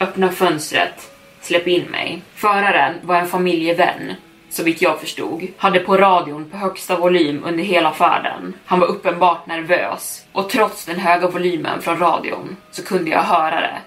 Öppna 0.00 0.32
fönstret, 0.32 1.10
släpp 1.40 1.66
in 1.66 1.84
mig. 1.84 2.22
Föraren 2.34 2.94
var 3.02 3.16
en 3.16 3.28
familjevän 3.28 4.14
så 4.50 4.62
vitt 4.62 4.82
jag 4.82 5.00
förstod, 5.00 5.46
hade 5.56 5.80
på 5.80 5.96
radion 5.96 6.50
på 6.50 6.56
högsta 6.56 6.96
volym 6.96 7.44
under 7.44 7.64
hela 7.64 7.92
färden. 7.92 8.54
Han 8.64 8.80
var 8.80 8.86
uppenbart 8.86 9.46
nervös 9.46 10.24
och 10.32 10.50
trots 10.50 10.84
den 10.84 10.98
höga 10.98 11.28
volymen 11.28 11.82
från 11.82 11.98
radion 11.98 12.56
så 12.70 12.84
kunde 12.84 13.10
jag 13.10 13.22
höra 13.22 13.60
det 13.60 13.78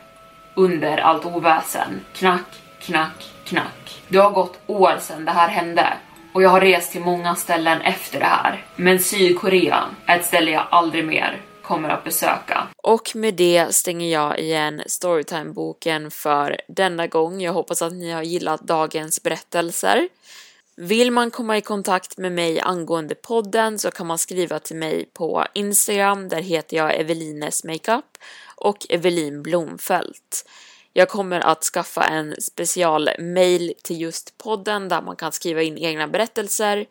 under 0.55 0.97
allt 0.97 1.25
oväsen. 1.25 2.01
Knack, 2.13 2.61
knack, 2.81 3.31
knack. 3.45 4.01
Det 4.07 4.17
har 4.17 4.31
gått 4.31 4.59
år 4.67 4.97
sedan 4.99 5.25
det 5.25 5.31
här 5.31 5.49
hände 5.49 5.93
och 6.33 6.43
jag 6.43 6.49
har 6.49 6.61
rest 6.61 6.91
till 6.91 7.01
många 7.01 7.35
ställen 7.35 7.81
efter 7.81 8.19
det 8.19 8.25
här. 8.25 8.65
Men 8.75 8.99
Sydkorea 8.99 9.83
är 10.05 10.19
ett 10.19 10.25
ställe 10.25 10.51
jag 10.51 10.67
aldrig 10.69 11.05
mer 11.05 11.41
kommer 11.61 11.89
att 11.89 12.03
besöka. 12.03 12.67
Och 12.83 13.11
med 13.15 13.33
det 13.33 13.75
stänger 13.75 14.13
jag 14.13 14.39
igen 14.39 14.81
Storytime-boken 14.85 16.11
för 16.11 16.57
denna 16.67 17.07
gång. 17.07 17.41
Jag 17.41 17.53
hoppas 17.53 17.81
att 17.81 17.93
ni 17.93 18.11
har 18.11 18.23
gillat 18.23 18.61
dagens 18.61 19.23
berättelser. 19.23 20.09
Vill 20.75 21.11
man 21.11 21.31
komma 21.31 21.57
i 21.57 21.61
kontakt 21.61 22.17
med 22.17 22.31
mig 22.31 22.59
angående 22.59 23.15
podden 23.15 23.79
så 23.79 23.91
kan 23.91 24.07
man 24.07 24.17
skriva 24.17 24.59
till 24.59 24.75
mig 24.75 25.09
på 25.13 25.45
Instagram, 25.53 26.29
där 26.29 26.41
heter 26.41 26.77
jag 26.77 26.99
Evelines 26.99 27.63
Makeup 27.63 28.17
och 28.55 28.85
Evelin 28.89 29.43
Blomfelt. 29.43 30.49
Jag 30.93 31.09
kommer 31.09 31.39
att 31.39 31.63
skaffa 31.63 32.03
en 32.03 32.35
special 32.41 33.09
mail 33.19 33.73
till 33.83 34.01
just 34.01 34.37
podden 34.37 34.89
där 34.89 35.01
man 35.01 35.15
kan 35.15 35.31
skriva 35.31 35.61
in 35.61 35.77
egna 35.77 36.07
berättelser 36.07 36.85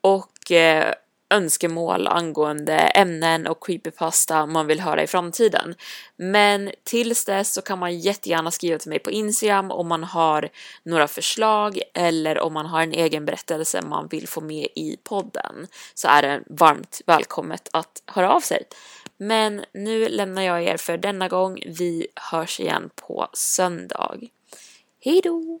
och 0.00 0.52
eh, 0.52 0.94
önskemål 1.30 2.06
angående 2.06 2.74
ämnen 2.74 3.46
och 3.46 3.66
creepypasta 3.66 4.46
man 4.46 4.66
vill 4.66 4.80
höra 4.80 5.02
i 5.02 5.06
framtiden. 5.06 5.74
Men 6.16 6.70
tills 6.84 7.24
dess 7.24 7.52
så 7.52 7.62
kan 7.62 7.78
man 7.78 7.98
jättegärna 7.98 8.50
skriva 8.50 8.78
till 8.78 8.88
mig 8.88 8.98
på 8.98 9.10
Instagram 9.10 9.70
om 9.70 9.88
man 9.88 10.04
har 10.04 10.48
några 10.82 11.08
förslag 11.08 11.80
eller 11.94 12.38
om 12.38 12.52
man 12.52 12.66
har 12.66 12.82
en 12.82 12.92
egen 12.92 13.24
berättelse 13.24 13.82
man 13.82 14.08
vill 14.08 14.28
få 14.28 14.40
med 14.40 14.68
i 14.74 14.96
podden 15.04 15.66
så 15.94 16.08
är 16.08 16.22
det 16.22 16.42
varmt 16.46 17.00
välkommet 17.06 17.68
att 17.72 18.02
höra 18.06 18.32
av 18.32 18.40
sig. 18.40 18.62
Men 19.16 19.64
nu 19.74 20.08
lämnar 20.08 20.42
jag 20.42 20.62
er 20.62 20.76
för 20.76 20.96
denna 20.96 21.28
gång. 21.28 21.62
Vi 21.66 22.06
hörs 22.14 22.60
igen 22.60 22.90
på 22.96 23.28
söndag. 23.32 24.18
Hejdå! 25.04 25.60